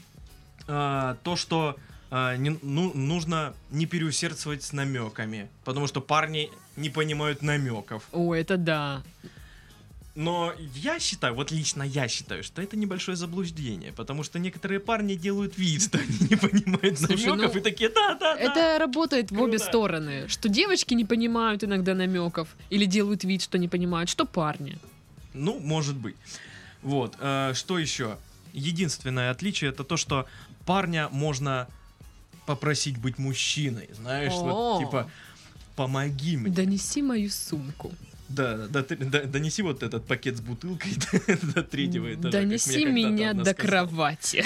а, 0.66 1.16
То, 1.22 1.36
что 1.36 1.76
а, 2.16 2.36
не- 2.36 2.56
ну, 2.62 2.92
нужно 2.94 3.54
не 3.72 3.86
переусердствовать 3.86 4.62
с 4.62 4.72
намеками. 4.72 5.48
Потому 5.64 5.88
что 5.88 6.00
парни 6.00 6.48
не 6.76 6.88
понимают 6.88 7.42
намеков. 7.42 8.04
О, 8.12 8.32
это 8.32 8.56
да. 8.56 9.02
Но 10.14 10.52
я 10.76 11.00
считаю, 11.00 11.34
вот 11.34 11.50
лично 11.50 11.82
я 11.82 12.06
считаю, 12.06 12.44
что 12.44 12.62
это 12.62 12.76
небольшое 12.76 13.16
заблуждение, 13.16 13.92
потому 13.92 14.22
что 14.22 14.38
некоторые 14.38 14.78
парни 14.78 15.16
делают 15.16 15.58
вид, 15.58 15.82
что 15.82 15.98
они 15.98 16.18
не 16.30 16.36
понимают 16.36 17.00
Слушай, 17.00 17.26
намеков 17.30 17.54
ну, 17.54 17.60
и 17.60 17.62
такие, 17.64 17.90
да, 17.90 18.14
да, 18.14 18.36
да. 18.36 18.40
Это 18.40 18.78
работает 18.78 19.32
в 19.32 19.42
обе 19.42 19.58
Круто. 19.58 19.64
стороны. 19.64 20.28
Что 20.28 20.48
девочки 20.48 20.94
не 20.94 21.04
понимают 21.04 21.64
иногда 21.64 21.94
намеков 21.94 22.46
или 22.70 22.84
делают 22.84 23.24
вид, 23.24 23.42
что 23.42 23.58
не 23.58 23.66
понимают, 23.66 24.08
что 24.08 24.24
парни. 24.24 24.78
Ну, 25.32 25.58
может 25.58 25.96
быть. 25.96 26.14
Вот, 26.80 27.16
э, 27.18 27.54
что 27.54 27.76
еще? 27.76 28.18
Единственное 28.52 29.32
отличие 29.32 29.70
это 29.70 29.82
то, 29.82 29.96
что 29.96 30.26
парня 30.64 31.08
можно 31.10 31.66
попросить 32.46 32.98
быть 32.98 33.18
мужчиной, 33.18 33.88
знаешь, 33.94 34.32
О. 34.34 34.42
вот 34.42 34.84
типа 34.84 35.10
помоги 35.76 36.36
мне. 36.36 36.52
Донеси 36.52 37.02
мою 37.02 37.30
сумку. 37.30 37.92
Да, 38.28 38.66
да, 38.68 38.84
да, 38.88 39.22
донеси 39.24 39.62
вот 39.62 39.82
этот 39.82 40.06
пакет 40.06 40.36
с 40.38 40.40
бутылкой 40.40 40.92
до 41.54 41.62
третьего 41.62 42.14
этажа. 42.14 42.30
Донеси 42.30 42.86
меня 42.86 43.34
до 43.34 43.44
сказала. 43.44 43.86
кровати. 43.86 44.44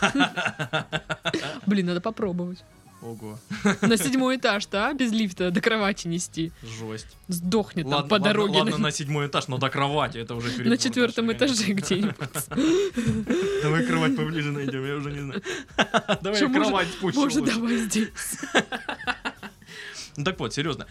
Блин, 1.66 1.86
надо 1.86 2.00
попробовать. 2.00 2.64
Ого, 3.00 3.38
На 3.82 3.96
седьмой 3.96 4.36
этаж-то, 4.38 4.88
а? 4.88 4.92
Без 4.94 5.12
лифта 5.12 5.50
до 5.52 5.60
кровати 5.60 6.08
нести. 6.08 6.50
жесть. 6.62 7.06
Сдохнет 7.28 7.84
там 7.84 7.92
Ладно, 7.94 8.08
по 8.08 8.14
ладно, 8.14 8.26
дороге. 8.28 8.58
ладно, 8.58 8.78
на- 8.78 8.90
седьмой 8.90 9.28
этаж, 9.28 9.46
но 9.48 9.58
до 9.58 9.70
кровати 9.70 10.18
это 10.18 10.34
уже 10.34 10.50
На 10.64 10.76
четвертом 10.76 11.30
этаже 11.32 11.72
где-нибудь. 11.72 12.16
Давай 13.62 13.86
кровать 13.86 14.16
поближе 14.16 14.50
найдем, 14.50 14.84
я 14.84 14.96
уже 14.96 15.12
не 15.12 15.20
знаю. 15.20 15.42
Давай 16.22 16.40
кровать 16.52 16.88
спущу 16.88 17.20
Может, 17.20 17.44
давай 17.44 17.76
здесь. 17.76 18.08
Ну 20.16 20.24
так 20.24 20.38
вот, 20.40 20.52
серьезно. 20.52 20.86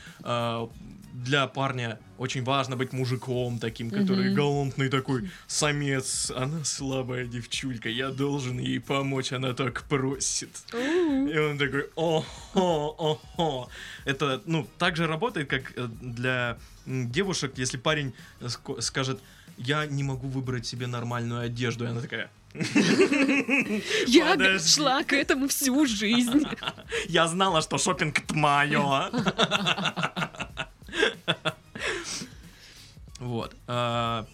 Для 1.25 1.47
парня 1.47 1.97
очень 2.19 2.43
важно 2.43 2.75
быть 2.75 2.93
мужиком 2.93 3.57
таким, 3.57 3.89
который 3.89 4.27
Мгм. 4.27 4.35
галантный 4.35 4.89
такой 4.89 5.31
самец. 5.47 6.29
Она 6.29 6.63
слабая 6.63 7.25
девчулька, 7.25 7.89
я 7.89 8.09
должен 8.11 8.59
ей 8.59 8.79
помочь, 8.79 9.33
она 9.33 9.53
так 9.53 9.83
просит. 9.89 10.49
И 10.73 11.37
он 11.39 11.57
такой, 11.57 11.89
охо, 11.95 12.95
охо. 12.97 13.69
Это, 14.05 14.41
ну, 14.45 14.67
так 14.77 14.95
же 14.95 15.07
работает, 15.07 15.49
как 15.49 15.73
э, 15.75 15.87
для 16.01 16.57
девушек, 16.85 17.53
если 17.57 17.77
парень 17.77 18.13
э, 18.39 18.47
скажет, 18.79 19.19
я 19.57 19.87
не 19.87 20.03
могу 20.03 20.27
выбрать 20.27 20.67
себе 20.67 20.85
нормальную 20.85 21.41
одежду, 21.41 21.85
и 21.85 21.87
она 21.87 22.01
такая, 22.01 22.29
Я 24.07 24.31
Подожди. 24.35 24.69
шла 24.69 25.03
к 25.03 25.13
этому 25.13 25.47
всю 25.47 25.87
жизнь. 25.87 26.43
я 27.09 27.27
знала, 27.27 27.61
что 27.63 27.79
шопинг 27.79 28.19
это 28.19 28.35
мое. 28.35 29.09
Вот. 33.19 33.55
а, 33.67 34.25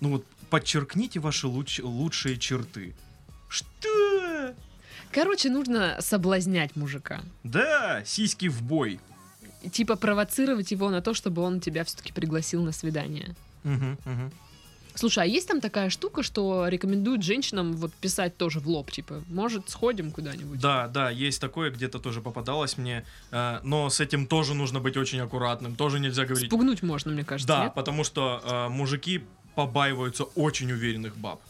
Ну 0.00 0.10
вот, 0.10 0.26
подчеркните 0.50 1.20
ваши 1.20 1.46
луч- 1.46 1.80
лучшие 1.82 2.36
черты. 2.38 2.94
Что? 3.48 4.54
Короче, 5.12 5.50
нужно 5.50 5.98
соблазнять 6.00 6.74
мужика. 6.76 7.20
Да, 7.44 8.02
сиськи 8.04 8.48
в 8.48 8.62
бой. 8.62 8.98
Типа 9.72 9.96
провоцировать 9.96 10.72
его 10.72 10.90
на 10.90 11.00
то, 11.02 11.14
чтобы 11.14 11.42
он 11.42 11.60
тебя 11.60 11.84
все-таки 11.84 12.12
пригласил 12.12 12.62
на 12.64 12.72
свидание. 12.72 13.34
Мгм, 13.64 13.98
мгм. 14.04 14.32
Слушай, 14.94 15.24
а 15.24 15.26
есть 15.26 15.48
там 15.48 15.60
такая 15.60 15.90
штука, 15.90 16.22
что 16.22 16.68
рекомендуют 16.68 17.22
женщинам 17.22 17.72
вот 17.72 17.92
писать 17.94 18.36
тоже 18.36 18.60
в 18.60 18.68
лоб, 18.68 18.90
типа, 18.90 19.22
может, 19.28 19.70
сходим 19.70 20.10
куда-нибудь? 20.10 20.60
Да, 20.60 20.86
да, 20.88 21.10
есть 21.10 21.40
такое, 21.40 21.70
где-то 21.70 21.98
тоже 21.98 22.20
попадалось 22.20 22.76
мне. 22.76 23.04
а, 23.30 23.60
Но 23.64 23.88
с 23.88 24.00
этим 24.00 24.26
тоже 24.26 24.54
нужно 24.54 24.80
быть 24.80 24.96
очень 24.96 25.20
аккуратным. 25.20 25.76
Тоже 25.76 25.98
нельзя 25.98 26.26
говорить. 26.26 26.48
Спугнуть 26.50 26.82
можно, 26.82 27.10
мне 27.10 27.24
кажется, 27.24 27.48
Да, 27.48 27.64
нет? 27.64 27.74
потому 27.74 28.04
что 28.04 28.40
а, 28.44 28.68
мужики 28.68 29.22
побаиваются 29.54 30.24
очень 30.24 30.70
уверенных 30.72 31.16
баб. 31.16 31.40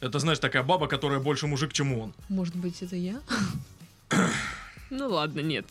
Это, 0.00 0.18
знаешь, 0.18 0.40
такая 0.40 0.64
баба, 0.64 0.88
которая 0.88 1.20
больше 1.20 1.46
мужик, 1.46 1.72
чем 1.72 1.96
он. 1.96 2.12
Может 2.28 2.56
быть, 2.56 2.82
это 2.82 2.96
я? 2.96 3.20
Ну 4.94 5.08
ладно, 5.08 5.40
нет. 5.40 5.64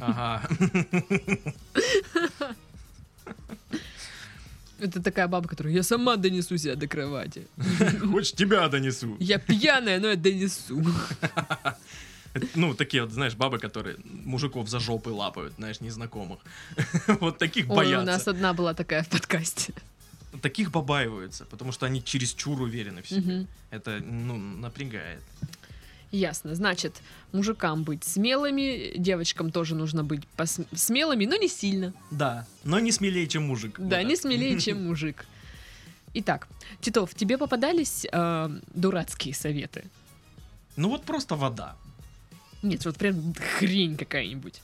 Ага. 0.00 0.48
Это 4.78 5.02
такая 5.02 5.28
баба, 5.28 5.48
которая 5.48 5.74
я 5.74 5.82
сама 5.82 6.16
донесу 6.16 6.58
себя 6.58 6.76
до 6.76 6.86
кровати. 6.86 7.46
Хочешь, 8.10 8.32
тебя 8.32 8.68
донесу. 8.68 9.16
Я 9.20 9.38
пьяная, 9.38 10.00
но 10.00 10.08
я 10.08 10.16
донесу. 10.16 10.82
Ну, 12.54 12.74
такие 12.74 13.02
вот, 13.02 13.12
знаешь, 13.12 13.34
бабы, 13.34 13.58
которые 13.58 13.96
мужиков 14.04 14.68
за 14.68 14.78
жопы 14.78 15.10
лапают, 15.10 15.54
знаешь, 15.56 15.80
незнакомых. 15.80 16.38
Вот 17.20 17.38
таких 17.38 17.70
Ой, 17.70 17.86
у 17.86 17.90
нас 17.92 18.04
боятся. 18.04 18.30
одна 18.30 18.52
была 18.52 18.74
такая 18.74 19.02
в 19.02 19.08
подкасте. 19.08 19.72
Таких 20.42 20.70
побаиваются, 20.70 21.46
потому 21.46 21.72
что 21.72 21.86
они 21.86 22.04
чересчур 22.04 22.60
уверены 22.60 23.00
в 23.00 23.08
себе. 23.08 23.46
Это, 23.70 24.00
ну, 24.04 24.36
напрягает. 24.36 25.22
Ясно. 26.12 26.54
Значит, 26.54 27.02
мужикам 27.32 27.82
быть 27.82 28.04
смелыми, 28.04 28.96
девочкам 28.96 29.50
тоже 29.50 29.74
нужно 29.74 30.04
быть 30.04 30.22
пос- 30.36 30.66
смелыми, 30.74 31.26
но 31.26 31.36
не 31.36 31.48
сильно. 31.48 31.92
Да, 32.10 32.46
но 32.64 32.78
не 32.78 32.92
смелее, 32.92 33.26
чем 33.26 33.46
мужик. 33.48 33.76
Да, 33.78 33.98
Вот 33.98 34.06
не 34.06 34.16
смелее, 34.16 34.58
чем 34.60 34.86
мужик. 34.86 35.26
Итак, 36.14 36.48
Титов, 36.80 37.14
тебе 37.14 37.36
попадались 37.36 38.06
э, 38.10 38.60
дурацкие 38.74 39.34
советы? 39.34 39.84
Ну 40.76 40.88
вот 40.90 41.02
просто 41.04 41.36
вода. 41.36 41.76
Нет, 42.62 42.84
вот 42.84 42.96
прям 42.96 43.34
хрень 43.58 43.96
какая-нибудь. 43.96 44.60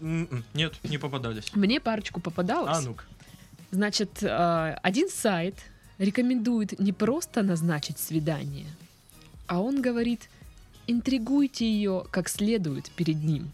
М-м, 0.00 0.44
Нет, 0.54 0.74
не 0.84 0.98
попадались. 0.98 1.54
Мне 1.54 1.80
парочку 1.80 2.20
попадалось. 2.20 2.78
А 2.78 2.80
ну-ка. 2.80 3.04
Значит, 3.70 4.22
э, 4.22 4.76
один 4.82 5.08
сайт 5.10 5.54
рекомендует 5.98 6.78
не 6.80 6.92
просто 6.92 7.42
назначить 7.42 7.98
свидание, 7.98 8.66
а 9.46 9.60
он 9.60 9.82
говорит, 9.82 10.28
интригуйте 10.88 11.64
ее 11.70 12.04
как 12.10 12.28
следует 12.28 12.90
перед 12.90 13.22
ним, 13.22 13.52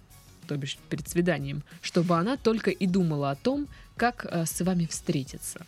то 0.49 0.57
бишь 0.57 0.79
перед 0.89 1.07
свиданием, 1.09 1.63
чтобы 1.83 2.17
она 2.17 2.37
только 2.37 2.71
и 2.71 2.87
думала 2.87 3.31
о 3.31 3.37
том, 3.37 3.69
как 3.97 4.25
э, 4.25 4.47
с 4.47 4.61
вами 4.63 4.87
встретиться. 4.87 5.67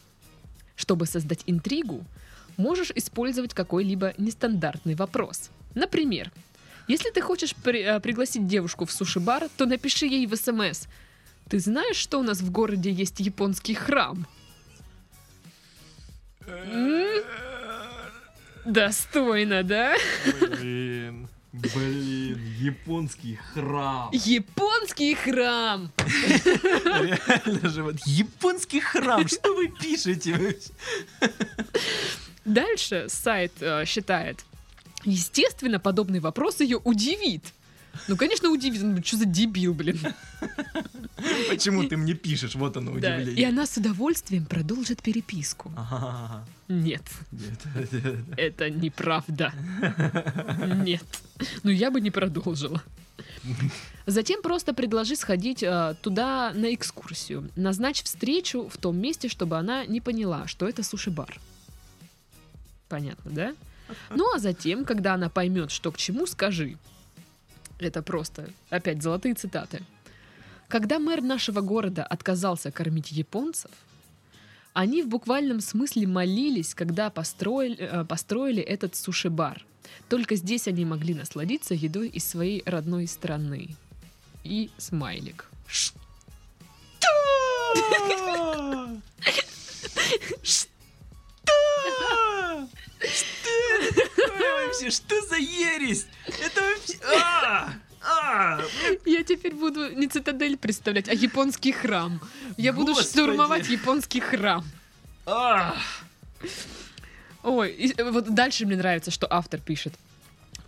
Чтобы 0.76 1.06
создать 1.06 1.42
интригу, 1.46 2.04
можешь 2.56 2.90
использовать 2.94 3.52
какой-либо 3.54 4.14
нестандартный 4.18 4.94
вопрос. 4.94 5.50
Например, 5.74 6.30
если 6.88 7.10
ты 7.10 7.20
хочешь 7.20 7.54
при- 7.54 7.82
э, 7.82 8.00
пригласить 8.00 8.46
девушку 8.46 8.84
в 8.84 8.92
суши-бар, 8.92 9.48
то 9.56 9.66
напиши 9.66 10.06
ей 10.06 10.26
в 10.26 10.34
СМС. 10.36 10.86
Ты 11.48 11.58
знаешь, 11.60 11.96
что 11.96 12.18
у 12.18 12.22
нас 12.22 12.40
в 12.40 12.50
городе 12.50 12.90
есть 12.90 13.20
японский 13.20 13.74
храм? 13.74 14.26
Достойно, 18.64 19.62
да? 19.62 19.96
Блин. 20.40 21.28
Блин, 21.56 22.38
японский 22.58 23.36
храм. 23.36 24.10
Японский 24.12 25.14
храм! 25.14 25.90
Реально 26.04 27.68
же 27.70 27.82
вот 27.82 27.96
японский 28.04 28.80
храм. 28.80 29.26
Что 29.26 29.54
вы 29.54 29.68
пишете? 29.68 30.58
Дальше 32.44 33.06
сайт 33.08 33.52
э, 33.60 33.86
считает, 33.86 34.44
естественно, 35.04 35.80
подобный 35.80 36.20
вопрос 36.20 36.60
ее 36.60 36.76
удивит. 36.76 37.42
Ну, 38.08 38.16
конечно, 38.16 38.50
удивит. 38.50 38.82
Ну, 38.82 39.02
Что 39.02 39.16
за 39.18 39.24
дебил, 39.24 39.74
блин. 39.74 39.98
Почему 41.48 41.84
ты 41.84 41.96
мне 41.96 42.14
пишешь? 42.14 42.54
Вот 42.54 42.76
оно 42.76 42.98
Да. 42.98 43.18
И 43.18 43.22
удивление. 43.22 43.48
она 43.48 43.66
с 43.66 43.76
удовольствием 43.76 44.44
продолжит 44.44 45.02
переписку. 45.02 45.72
Нет, 46.68 47.02
Нет. 47.32 47.60
это 48.36 48.70
неправда. 48.70 49.52
Нет. 50.84 51.04
Ну, 51.62 51.70
я 51.70 51.90
бы 51.90 52.00
не 52.00 52.10
продолжила. 52.10 52.82
Затем 54.06 54.42
просто 54.42 54.74
предложи 54.74 55.16
сходить 55.16 55.62
э, 55.62 55.94
туда 56.02 56.52
на 56.54 56.74
экскурсию. 56.74 57.50
Назначь 57.56 58.02
встречу 58.02 58.68
в 58.68 58.76
том 58.76 58.96
месте, 58.98 59.28
чтобы 59.28 59.56
она 59.58 59.84
не 59.86 60.00
поняла, 60.00 60.46
что 60.46 60.68
это 60.68 60.82
суши-бар. 60.82 61.40
Понятно, 62.88 63.30
да? 63.30 63.54
Ну 64.10 64.32
а 64.34 64.38
затем, 64.38 64.84
когда 64.84 65.14
она 65.14 65.28
поймет, 65.28 65.70
что 65.70 65.92
к 65.92 65.96
чему, 65.96 66.26
скажи. 66.26 66.76
Это 67.78 68.02
просто, 68.02 68.48
опять, 68.70 69.02
золотые 69.02 69.34
цитаты. 69.34 69.82
Когда 70.68 70.98
мэр 70.98 71.22
нашего 71.22 71.60
города 71.60 72.04
отказался 72.04 72.72
кормить 72.72 73.12
японцев, 73.12 73.70
они 74.72 75.02
в 75.02 75.08
буквальном 75.08 75.60
смысле 75.60 76.06
молились, 76.06 76.74
когда 76.74 77.10
построили, 77.10 77.76
э, 77.78 78.04
построили 78.04 78.62
этот 78.62 78.96
суши-бар. 78.96 79.64
Только 80.08 80.36
здесь 80.36 80.68
они 80.68 80.84
могли 80.84 81.14
насладиться 81.14 81.74
едой 81.74 82.08
из 82.08 82.24
своей 82.24 82.62
родной 82.66 83.06
страны. 83.06 83.76
И 84.44 84.70
смайлик. 84.78 85.48
Что? 85.66 85.98
Что 90.42 90.68
вообще? 94.38 94.90
Что 94.90 95.20
за 95.26 95.36
ересь? 95.36 96.06
Это 96.26 96.60
вообще... 96.60 96.98
А! 97.16 97.72
А! 98.02 98.60
Я 99.04 99.22
теперь 99.24 99.54
буду 99.54 99.92
не 99.92 100.06
цитадель 100.06 100.56
представлять, 100.56 101.08
а 101.08 101.14
японский 101.14 101.72
храм. 101.72 102.20
Я 102.56 102.72
буду 102.72 102.94
Господи. 102.94 103.08
штурмовать 103.08 103.68
японский 103.68 104.20
храм. 104.20 104.64
А! 105.26 105.76
Ой, 107.42 107.72
и, 107.72 107.92
э, 107.96 108.10
вот 108.10 108.32
дальше 108.34 108.66
мне 108.66 108.76
нравится, 108.76 109.10
что 109.10 109.26
автор 109.30 109.60
пишет. 109.60 109.94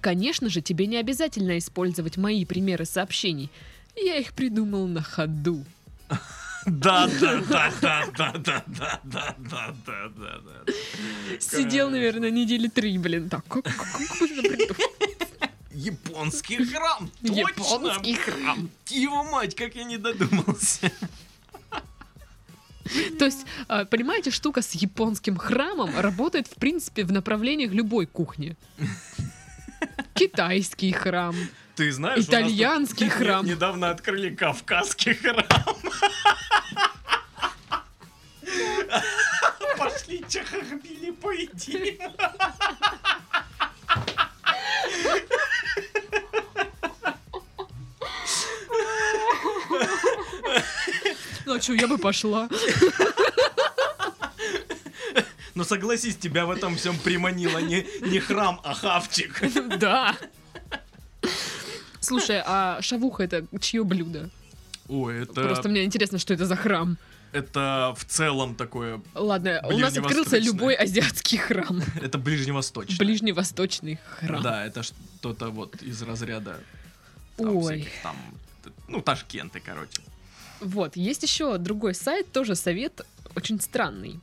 Конечно 0.00 0.48
же, 0.48 0.60
тебе 0.60 0.86
не 0.86 0.96
обязательно 0.96 1.58
использовать 1.58 2.16
мои 2.16 2.44
примеры 2.44 2.84
сообщений. 2.84 3.50
Я 3.96 4.16
их 4.16 4.32
придумал 4.32 4.86
на 4.86 5.02
ходу. 5.02 5.64
Да, 6.66 7.08
да, 7.20 7.40
да, 7.48 7.72
да, 7.80 8.04
да, 8.16 8.32
да, 8.38 8.64
да, 8.66 9.00
да, 9.04 9.36
да, 9.38 9.74
да, 9.86 10.08
да, 10.16 10.40
да. 10.66 10.72
Сидел, 11.40 11.90
наверное, 11.90 12.30
недели 12.30 12.68
три, 12.68 12.98
блин. 12.98 13.28
Так, 13.28 13.44
как, 13.46 13.66
это 13.66 14.42
придумать? 14.42 14.72
Японский 15.72 16.64
храм! 16.64 17.10
Точно! 17.22 17.38
Японский 17.38 18.14
храм. 18.14 18.70
Его 18.88 19.24
мать, 19.24 19.54
как 19.54 19.76
я 19.76 19.84
не 19.84 19.96
додумался. 19.96 20.90
То 23.18 23.26
есть, 23.26 23.46
а, 23.68 23.84
понимаете, 23.84 24.30
штука 24.30 24.62
с 24.62 24.72
японским 24.72 25.36
храмом 25.36 25.90
работает, 25.98 26.46
в 26.46 26.54
принципе, 26.54 27.04
в 27.04 27.12
направлениях 27.12 27.72
любой 27.72 28.06
кухни. 28.06 28.56
Китайский 30.14 30.92
храм. 30.92 31.36
Ты 31.78 31.92
знаешь, 31.92 32.16
у 32.16 32.18
нас 32.18 32.26
тут 32.26 32.34
Итальянский 32.34 33.08
храм. 33.08 33.46
Недавно 33.46 33.90
открыли 33.90 34.34
кавказский 34.34 35.14
храм. 35.14 35.46
Пошли 39.78 40.24
чахахбили 40.28 41.12
поедим. 41.12 41.98
Ну 51.46 51.54
а 51.54 51.60
что, 51.60 51.74
я 51.74 51.86
бы 51.86 51.96
пошла. 51.96 52.48
Но 55.54 55.62
согласись, 55.62 56.16
тебя 56.16 56.44
в 56.44 56.50
этом 56.50 56.74
всем 56.74 56.98
приманило 56.98 57.58
не, 57.58 57.86
не 58.00 58.18
храм, 58.18 58.60
а 58.64 58.74
хавчик. 58.74 59.40
Да. 59.78 60.16
Слушай, 62.08 62.42
а 62.44 62.80
шавуха 62.82 63.22
это 63.22 63.44
чье 63.60 63.84
блюдо? 63.84 64.30
Ой, 64.88 65.22
это, 65.22 65.42
Просто 65.42 65.68
мне 65.68 65.84
интересно, 65.84 66.18
что 66.18 66.34
это 66.34 66.46
за 66.46 66.56
храм. 66.56 66.96
это 67.32 67.94
в 67.96 68.04
целом 68.06 68.54
такое, 68.54 69.00
Ладно, 69.14 69.60
у 69.70 69.78
нас 69.78 69.96
открылся 69.96 70.38
любой 70.38 70.74
азиатский 70.74 71.38
храм. 71.38 71.82
это 72.02 72.18
ближневосточное. 72.18 72.98
Ближневосточный 72.98 73.98
храм. 74.18 74.42
Да, 74.42 74.64
это 74.64 74.82
что-то 74.82 75.50
вот 75.50 75.82
из 75.82 76.00
разряда 76.02 76.58
там, 77.36 77.56
Ой. 77.56 77.82
всяких 77.82 78.02
там, 78.02 78.16
ну, 78.88 79.02
Ташкенты, 79.02 79.60
короче. 79.60 80.00
Вот, 80.60 80.96
есть 80.96 81.22
еще 81.22 81.58
другой 81.58 81.94
сайт, 81.94 82.32
тоже 82.32 82.54
совет 82.54 83.06
очень 83.36 83.60
странный. 83.60 84.20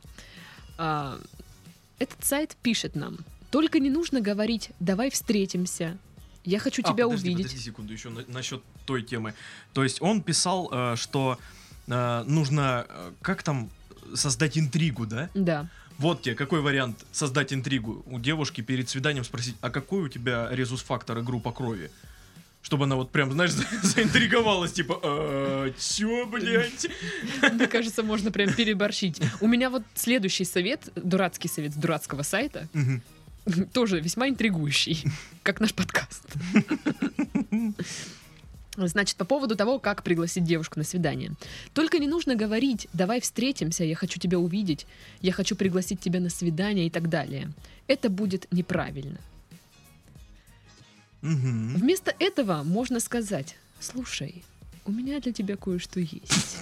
А, 0.76 1.18
этот 1.98 2.24
сайт 2.24 2.56
пишет 2.62 2.94
нам, 2.96 3.18
только 3.50 3.78
не 3.78 3.88
нужно 3.88 4.20
говорить 4.20 4.70
«давай 4.80 5.10
встретимся», 5.10 5.96
«я 6.46 6.58
хочу 6.58 6.82
А, 6.84 6.92
тебя 6.92 7.04
подожди, 7.04 7.28
увидеть». 7.30 7.46
Подожди 7.46 7.64
секунду, 7.64 7.92
еще 7.92 8.08
насчет 8.28 8.62
той 8.84 9.02
темы. 9.02 9.34
То 9.72 9.82
есть 9.84 10.00
он 10.00 10.22
писал, 10.22 10.70
э, 10.72 10.96
что 10.96 11.38
э, 11.88 12.24
нужно, 12.26 12.86
э, 12.88 13.12
как 13.22 13.42
там, 13.42 13.68
создать 14.14 14.56
интригу, 14.56 15.06
да? 15.06 15.28
Да. 15.34 15.68
Вот 15.98 16.22
тебе, 16.22 16.34
какой 16.34 16.60
вариант 16.60 17.04
создать 17.12 17.52
интригу? 17.52 18.04
У 18.06 18.18
девушки 18.18 18.60
перед 18.60 18.88
свиданием 18.88 19.24
спросить, 19.24 19.56
а 19.60 19.70
какой 19.70 20.02
у 20.02 20.08
тебя 20.08 20.48
резус-фактор 20.50 21.18
и 21.18 21.22
группа 21.22 21.52
крови? 21.52 21.90
Чтобы 22.62 22.84
она 22.84 22.96
вот 22.96 23.10
прям, 23.10 23.32
знаешь, 23.32 23.52
заинтриговалась, 23.82 24.72
типа, 24.72 25.00
«А, 25.02 25.72
чё, 25.78 26.26
блядь? 26.26 26.88
Мне 27.52 27.66
кажется, 27.66 28.02
можно 28.02 28.30
прям 28.30 28.52
переборщить. 28.52 29.20
У 29.40 29.46
меня 29.46 29.70
вот 29.70 29.82
следующий 29.94 30.44
совет, 30.44 30.90
дурацкий 30.96 31.48
совет 31.48 31.72
с 31.72 31.76
дурацкого 31.76 32.22
сайта. 32.22 32.68
тоже 33.72 34.00
весьма 34.00 34.28
интригующий, 34.28 35.04
как 35.42 35.60
наш 35.60 35.74
подкаст. 35.74 36.24
Значит, 38.76 39.16
по 39.16 39.24
поводу 39.24 39.56
того, 39.56 39.78
как 39.78 40.02
пригласить 40.02 40.44
девушку 40.44 40.78
на 40.78 40.84
свидание. 40.84 41.32
Только 41.72 41.98
не 41.98 42.06
нужно 42.06 42.34
говорить 42.34 42.88
«давай 42.92 43.22
встретимся, 43.22 43.84
я 43.84 43.94
хочу 43.94 44.20
тебя 44.20 44.38
увидеть», 44.38 44.86
«я 45.22 45.32
хочу 45.32 45.56
пригласить 45.56 46.00
тебя 46.00 46.20
на 46.20 46.28
свидание» 46.28 46.86
и 46.86 46.90
так 46.90 47.08
далее. 47.08 47.50
Это 47.86 48.10
будет 48.10 48.46
неправильно. 48.52 49.18
Мгм. 51.22 51.76
Вместо 51.76 52.14
этого 52.18 52.64
можно 52.64 53.00
сказать 53.00 53.56
«слушай, 53.80 54.44
у 54.84 54.92
меня 54.92 55.20
для 55.20 55.32
тебя 55.32 55.56
кое-что 55.56 55.98
есть». 55.98 56.58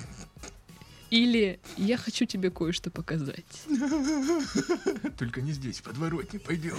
Или 1.11 1.61
«я 1.77 1.97
хочу 1.97 2.25
тебе 2.25 2.51
кое-что 2.51 2.90
показать». 2.90 3.45
Только 5.19 5.40
не 5.43 5.53
здесь, 5.53 5.79
в 5.79 5.83
подворотне 5.83 6.38
пойдем. 6.40 6.77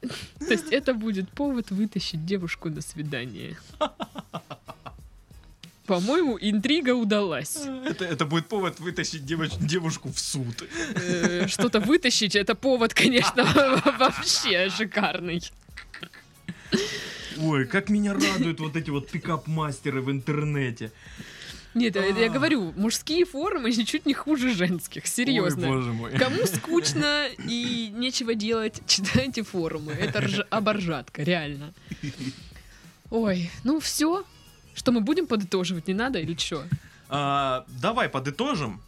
То 0.38 0.50
есть 0.52 0.70
это 0.72 0.94
будет 0.94 1.28
повод 1.30 1.70
вытащить 1.70 2.24
девушку 2.24 2.68
на 2.70 2.80
свидание. 2.80 3.56
По-моему, 5.86 6.36
интрига 6.38 6.94
удалась. 6.94 7.56
Это, 7.86 8.04
это 8.04 8.26
будет 8.26 8.46
повод 8.46 8.78
вытащить 8.78 9.22
девоч- 9.22 9.58
девушку 9.58 10.10
в 10.12 10.18
суд. 10.18 10.62
Э, 10.96 11.46
Что-то 11.48 11.80
вытащить, 11.80 12.36
это 12.36 12.54
повод, 12.54 12.92
конечно, 12.92 13.42
вообще 13.98 14.68
шикарный. 14.68 15.40
Ой, 17.38 17.64
как 17.66 17.88
меня 17.88 18.12
радуют 18.12 18.60
вот 18.60 18.76
эти 18.76 18.90
вот 18.90 19.08
пикап-мастеры 19.08 20.02
в 20.02 20.10
интернете. 20.10 20.92
Нет, 21.78 21.96
это 21.96 22.20
я 22.20 22.26
А. 22.26 22.28
говорю, 22.30 22.72
мужские 22.76 23.24
форумы 23.24 23.70
ничуть 23.70 24.06
не 24.06 24.14
хуже 24.14 24.54
женских, 24.54 25.06
серьезно. 25.06 25.66
боже 25.68 25.92
мой. 25.92 26.12
Кому 26.18 26.44
скучно 26.46 27.28
и 27.46 27.92
нечего 27.96 28.34
делать, 28.34 28.82
читайте 28.86 29.42
форумы. 29.42 29.92
Это 29.92 30.18
рж- 30.20 30.46
оборжатка, 30.50 31.22
реально. 31.22 31.72
Ой, 33.10 33.50
ну 33.64 33.80
все. 33.80 34.24
Что 34.74 34.92
мы 34.92 35.00
будем 35.00 35.26
подытоживать, 35.26 35.88
не 35.88 35.94
надо 35.94 36.18
или 36.20 36.36
что? 36.36 36.64
А, 37.08 37.64
давай 37.68 38.08
подытожим 38.08 38.80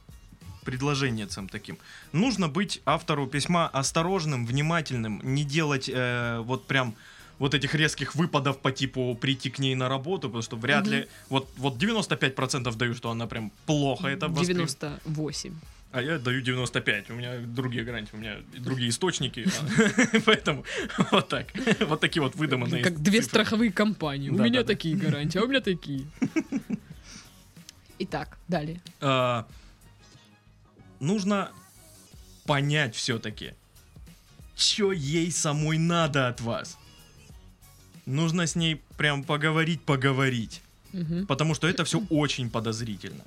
предложением 0.64 1.48
таким. 1.48 1.78
Нужно 2.12 2.48
быть 2.48 2.80
автору 2.84 3.26
письма 3.26 3.66
осторожным, 3.68 4.46
внимательным, 4.46 5.20
не 5.24 5.42
делать 5.42 5.90
э, 5.92 6.40
вот 6.44 6.66
прям 6.66 6.94
вот 7.40 7.54
этих 7.54 7.74
резких 7.74 8.14
выпадов 8.14 8.58
по 8.58 8.70
типу 8.70 9.16
прийти 9.20 9.48
к 9.50 9.58
ней 9.58 9.74
на 9.74 9.88
работу, 9.88 10.28
потому 10.28 10.42
что 10.42 10.56
вряд 10.56 10.84
Мгм. 10.84 10.92
ли... 10.94 11.06
Вот, 11.30 11.48
вот 11.56 11.76
95% 11.78 12.76
даю, 12.76 12.94
что 12.94 13.10
она 13.10 13.26
прям 13.26 13.50
плохо 13.66 14.08
это 14.08 14.26
воспри- 14.26 14.46
98. 14.54 15.54
А 15.92 16.02
я 16.02 16.18
даю 16.18 16.42
95. 16.42 17.10
У 17.10 17.14
меня 17.14 17.38
другие 17.38 17.82
гарантии, 17.82 18.10
у 18.14 18.18
меня 18.18 18.36
другие 18.58 18.90
источники. 18.90 19.46
Поэтому 20.26 20.64
вот 21.10 21.28
так. 21.28 21.46
Вот 21.80 22.00
такие 22.00 22.22
вот 22.22 22.36
выдуманные 22.36 22.84
Как 22.84 23.02
две 23.02 23.22
страховые 23.22 23.72
компании. 23.72 24.28
У 24.28 24.34
меня 24.38 24.62
такие 24.62 24.94
гарантии, 24.94 25.38
а 25.38 25.42
у 25.44 25.48
меня 25.48 25.60
такие. 25.60 26.04
Итак, 27.98 28.38
далее. 28.48 28.80
А, 29.00 29.46
Нужно 31.00 31.50
понять 32.44 32.94
все-таки, 32.94 33.54
что 34.54 34.92
ей 34.92 35.32
самой 35.32 35.78
надо 35.78 36.28
от 36.28 36.42
вас. 36.42 36.76
Нужно 38.10 38.46
с 38.46 38.56
ней 38.56 38.80
прям 38.96 39.24
поговорить, 39.24 39.80
поговорить. 39.82 40.62
Мгм. 40.92 41.26
Потому 41.26 41.54
что 41.54 41.68
это 41.68 41.84
все 41.84 42.02
очень 42.10 42.50
подозрительно. 42.50 43.24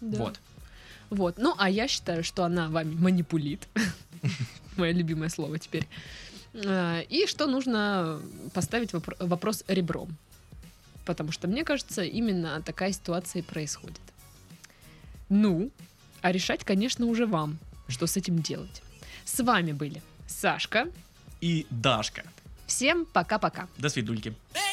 Да. 0.00 0.18
Вот. 0.18 0.40
Вот. 1.10 1.38
Ну, 1.38 1.54
а 1.58 1.70
я 1.70 1.88
считаю, 1.88 2.22
что 2.24 2.44
она 2.44 2.68
вами 2.68 2.94
манипулит. 2.94 3.66
Мое 4.76 4.92
любимое 4.92 5.28
слово 5.30 5.58
теперь. 5.58 5.86
А, 6.54 7.00
И 7.00 7.26
что 7.26 7.46
нужно 7.46 8.20
поставить 8.52 8.92
вопро- 8.92 9.16
вопрос 9.26 9.64
ребром. 9.68 10.16
Потому 11.04 11.32
что, 11.32 11.48
мне 11.48 11.64
кажется, 11.64 12.02
именно 12.02 12.60
такая 12.62 12.92
ситуация 12.92 13.40
и 13.40 13.44
происходит. 13.44 14.00
Ну, 15.28 15.70
а 16.20 16.32
решать, 16.32 16.64
конечно, 16.64 17.06
уже 17.06 17.26
вам, 17.26 17.58
что 17.88 18.06
с 18.06 18.16
этим 18.16 18.40
делать. 18.42 18.82
С 19.24 19.42
вами 19.42 19.72
были 19.72 20.02
Сашка. 20.26 20.88
И 21.40 21.66
Дашка. 21.70 22.24
Всем 22.66 23.06
пока-пока. 23.06 23.68
До 23.78 23.88
свидульки. 23.88 24.34
Baby, 24.52 24.66